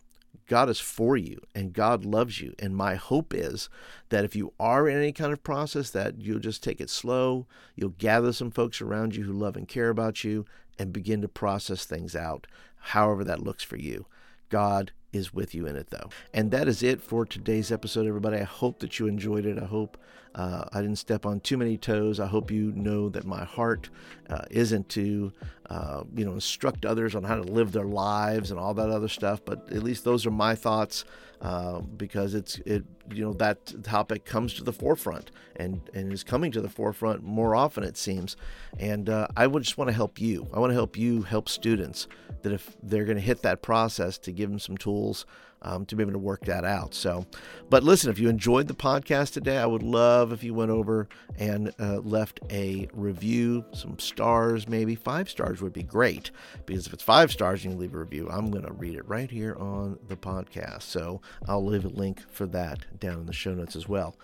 God 0.47 0.69
is 0.69 0.79
for 0.79 1.17
you 1.17 1.39
and 1.53 1.73
God 1.73 2.05
loves 2.05 2.41
you. 2.41 2.55
And 2.57 2.75
my 2.75 2.95
hope 2.95 3.33
is 3.33 3.69
that 4.09 4.25
if 4.25 4.35
you 4.35 4.53
are 4.59 4.87
in 4.87 4.97
any 4.97 5.11
kind 5.11 5.33
of 5.33 5.43
process, 5.43 5.89
that 5.91 6.21
you'll 6.21 6.39
just 6.39 6.63
take 6.63 6.81
it 6.81 6.89
slow. 6.89 7.45
You'll 7.75 7.89
gather 7.97 8.33
some 8.33 8.51
folks 8.51 8.81
around 8.81 9.15
you 9.15 9.25
who 9.25 9.33
love 9.33 9.55
and 9.55 9.67
care 9.67 9.89
about 9.89 10.23
you 10.23 10.45
and 10.79 10.93
begin 10.93 11.21
to 11.21 11.27
process 11.27 11.85
things 11.85 12.15
out, 12.15 12.47
however 12.77 13.23
that 13.25 13.43
looks 13.43 13.63
for 13.63 13.77
you. 13.77 14.05
God 14.49 14.91
is 15.11 15.33
with 15.33 15.53
you 15.53 15.65
in 15.65 15.75
it, 15.75 15.89
though. 15.89 16.09
And 16.33 16.51
that 16.51 16.67
is 16.67 16.83
it 16.83 17.01
for 17.01 17.25
today's 17.25 17.71
episode, 17.71 18.07
everybody. 18.07 18.37
I 18.37 18.43
hope 18.43 18.79
that 18.79 18.99
you 18.99 19.07
enjoyed 19.07 19.45
it. 19.45 19.61
I 19.61 19.65
hope 19.65 19.97
uh, 20.37 20.65
I 20.71 20.81
didn't 20.81 20.97
step 20.97 21.25
on 21.25 21.39
too 21.39 21.57
many 21.57 21.77
toes. 21.77 22.19
I 22.19 22.27
hope 22.27 22.51
you 22.51 22.71
know 22.73 23.09
that 23.09 23.25
my 23.25 23.43
heart 23.43 23.89
uh, 24.29 24.43
isn't 24.51 24.87
to, 24.89 25.33
uh, 25.67 26.03
you 26.15 26.25
know, 26.25 26.33
instruct 26.33 26.85
others 26.85 27.15
on 27.15 27.23
how 27.23 27.37
to 27.37 27.41
live 27.41 27.71
their 27.71 27.85
lives 27.85 28.51
and 28.51 28.59
all 28.59 28.75
that 28.75 28.89
other 28.89 29.07
stuff. 29.07 29.41
But 29.43 29.73
at 29.73 29.81
least 29.81 30.03
those 30.03 30.27
are 30.27 30.31
my 30.31 30.53
thoughts 30.53 31.05
uh, 31.41 31.79
because 31.79 32.35
it's 32.35 32.59
it, 32.59 32.83
you 33.09 33.25
know, 33.25 33.33
that 33.33 33.83
topic 33.83 34.25
comes 34.25 34.53
to 34.53 34.63
the 34.63 34.73
forefront 34.73 35.31
and 35.55 35.81
and 35.95 36.13
is 36.13 36.23
coming 36.23 36.51
to 36.51 36.61
the 36.61 36.69
forefront 36.69 37.23
more 37.23 37.55
often 37.55 37.83
it 37.83 37.97
seems. 37.97 38.37
And 38.77 39.09
uh, 39.09 39.27
I 39.35 39.47
would 39.47 39.63
just 39.63 39.79
want 39.79 39.87
to 39.87 39.95
help 39.95 40.21
you. 40.21 40.47
I 40.53 40.59
want 40.59 40.69
to 40.69 40.75
help 40.75 40.95
you 40.95 41.23
help 41.23 41.49
students 41.49 42.07
that 42.43 42.53
if 42.53 42.77
they're 42.83 43.05
going 43.05 43.17
to 43.17 43.23
hit 43.23 43.41
that 43.41 43.63
process 43.63 44.19
to 44.19 44.31
give 44.31 44.51
them 44.51 44.59
some 44.59 44.77
tools 44.77 45.25
um, 45.67 45.85
to 45.85 45.95
be 45.95 46.03
able 46.03 46.13
to 46.13 46.19
work 46.19 46.45
that 46.45 46.63
out. 46.63 46.93
So, 46.93 47.25
but 47.69 47.83
listen, 47.83 48.09
if 48.09 48.19
you 48.19 48.29
enjoyed 48.29 48.67
the 48.67 48.73
podcast 48.73 49.33
today, 49.33 49.57
I 49.57 49.65
would 49.65 49.83
love 49.83 50.31
if 50.31 50.43
you 50.43 50.53
went 50.53 50.71
over 50.71 51.09
and 51.37 51.73
uh, 51.79 51.97
left 51.97 52.39
a 52.49 52.87
review, 52.93 53.65
some 53.73 53.99
stars, 53.99 54.67
maybe 54.69 54.95
five 54.95 55.29
stars 55.29 55.61
would 55.61 55.73
be 55.73 55.83
great. 55.83 56.31
Because 56.65 56.87
if 56.87 56.93
it's 56.93 57.03
five 57.03 57.31
stars 57.31 57.65
and 57.65 57.73
you 57.73 57.79
leave 57.79 57.93
a 57.93 57.99
review, 57.99 58.29
I'm 58.31 58.49
going 58.49 58.65
to 58.65 58.71
read 58.71 58.95
it 58.95 59.07
right 59.07 59.29
here 59.29 59.55
on 59.55 59.99
the 60.07 60.15
podcast. 60.15 60.83
So 60.83 61.21
I'll 61.47 61.65
leave 61.65 61.85
a 61.85 61.89
link 61.89 62.21
for 62.31 62.45
that 62.47 62.99
down 62.99 63.19
in 63.19 63.25
the 63.25 63.33
show 63.33 63.53
notes 63.53 63.75
as 63.75 63.89
well. 63.89 64.15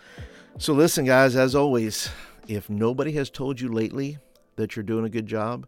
So, 0.59 0.73
listen, 0.73 1.03
guys, 1.03 1.35
as 1.35 1.55
always, 1.55 2.09
if 2.47 2.69
nobody 2.69 3.11
has 3.13 3.29
told 3.29 3.59
you 3.59 3.69
lately 3.69 4.19
that 4.55 4.75
you're 4.75 4.83
doing 4.83 5.03
a 5.03 5.09
good 5.09 5.25
job, 5.25 5.65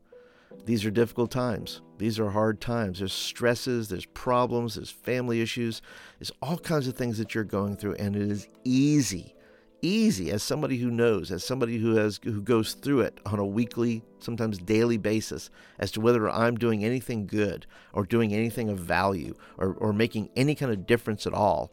these 0.66 0.86
are 0.86 0.92
difficult 0.92 1.32
times. 1.32 1.82
These 1.98 2.20
are 2.20 2.30
hard 2.30 2.60
times. 2.60 3.00
There's 3.00 3.14
stresses, 3.14 3.90
there's 3.90 4.06
problems, 4.06 4.76
there's 4.76 4.90
family 4.90 5.42
issues, 5.42 5.82
there's 6.20 6.32
all 6.42 6.58
kinds 6.58 6.88
of 6.88 6.96
things 6.96 7.18
that 7.18 7.34
you're 7.34 7.44
going 7.44 7.78
through, 7.78 7.96
and 7.96 8.16
it 8.16 8.30
is 8.30 8.48
easy, 8.64 9.36
easy 9.82 10.32
as 10.32 10.44
somebody 10.44 10.78
who 10.78 10.90
knows, 10.92 11.32
as 11.32 11.44
somebody 11.44 11.78
who 11.78 11.96
has 11.96 12.20
who 12.24 12.42
goes 12.42 12.74
through 12.74 13.02
it 13.02 13.20
on 13.26 13.40
a 13.40 13.46
weekly, 13.46 14.04
sometimes 14.20 14.58
daily 14.58 14.98
basis, 14.98 15.50
as 15.80 15.92
to 15.92 16.02
whether 16.02 16.30
I'm 16.30 16.56
doing 16.56 16.84
anything 16.84 17.28
good 17.28 17.66
or 17.94 18.06
doing 18.06 18.34
anything 18.34 18.70
of 18.70 18.80
value 18.80 19.36
or, 19.58 19.74
or 19.74 19.94
making 19.94 20.30
any 20.36 20.56
kind 20.56 20.72
of 20.72 20.86
difference 20.86 21.28
at 21.28 21.34
all. 21.34 21.72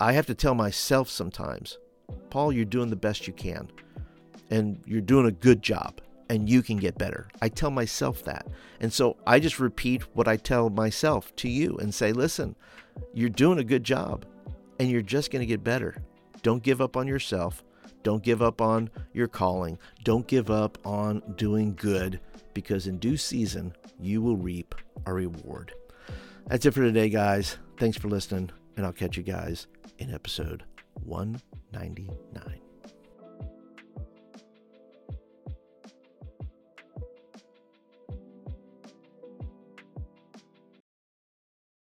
I 0.00 0.12
have 0.12 0.26
to 0.26 0.34
tell 0.34 0.54
myself 0.54 1.08
sometimes, 1.08 1.78
Paul, 2.30 2.52
you're 2.52 2.64
doing 2.64 2.90
the 2.90 2.96
best 2.96 3.26
you 3.26 3.32
can. 3.32 3.70
And 4.50 4.82
you're 4.84 5.00
doing 5.00 5.26
a 5.26 5.32
good 5.32 5.62
job 5.62 6.00
and 6.28 6.48
you 6.48 6.62
can 6.62 6.76
get 6.76 6.98
better. 6.98 7.28
I 7.42 7.48
tell 7.48 7.70
myself 7.70 8.24
that. 8.24 8.46
And 8.80 8.92
so 8.92 9.16
I 9.26 9.40
just 9.40 9.60
repeat 9.60 10.02
what 10.14 10.28
I 10.28 10.36
tell 10.36 10.70
myself 10.70 11.34
to 11.36 11.48
you 11.48 11.76
and 11.76 11.94
say, 11.94 12.12
listen, 12.12 12.56
you're 13.12 13.28
doing 13.28 13.58
a 13.58 13.64
good 13.64 13.84
job 13.84 14.24
and 14.78 14.90
you're 14.90 15.02
just 15.02 15.30
going 15.30 15.40
to 15.40 15.46
get 15.46 15.64
better. 15.64 16.02
Don't 16.42 16.62
give 16.62 16.80
up 16.80 16.96
on 16.96 17.06
yourself. 17.06 17.62
Don't 18.02 18.22
give 18.22 18.42
up 18.42 18.60
on 18.60 18.90
your 19.12 19.28
calling. 19.28 19.78
Don't 20.02 20.26
give 20.26 20.50
up 20.50 20.78
on 20.86 21.22
doing 21.36 21.74
good 21.74 22.20
because 22.52 22.86
in 22.86 22.98
due 22.98 23.16
season, 23.16 23.74
you 23.98 24.20
will 24.20 24.36
reap 24.36 24.74
a 25.06 25.12
reward. 25.12 25.72
That's 26.46 26.66
it 26.66 26.72
for 26.72 26.82
today, 26.82 27.08
guys. 27.08 27.56
Thanks 27.78 27.96
for 27.96 28.08
listening, 28.08 28.50
and 28.76 28.84
I'll 28.84 28.92
catch 28.92 29.16
you 29.16 29.22
guys 29.22 29.66
in 29.98 30.12
episode 30.12 30.64
199. 31.04 32.63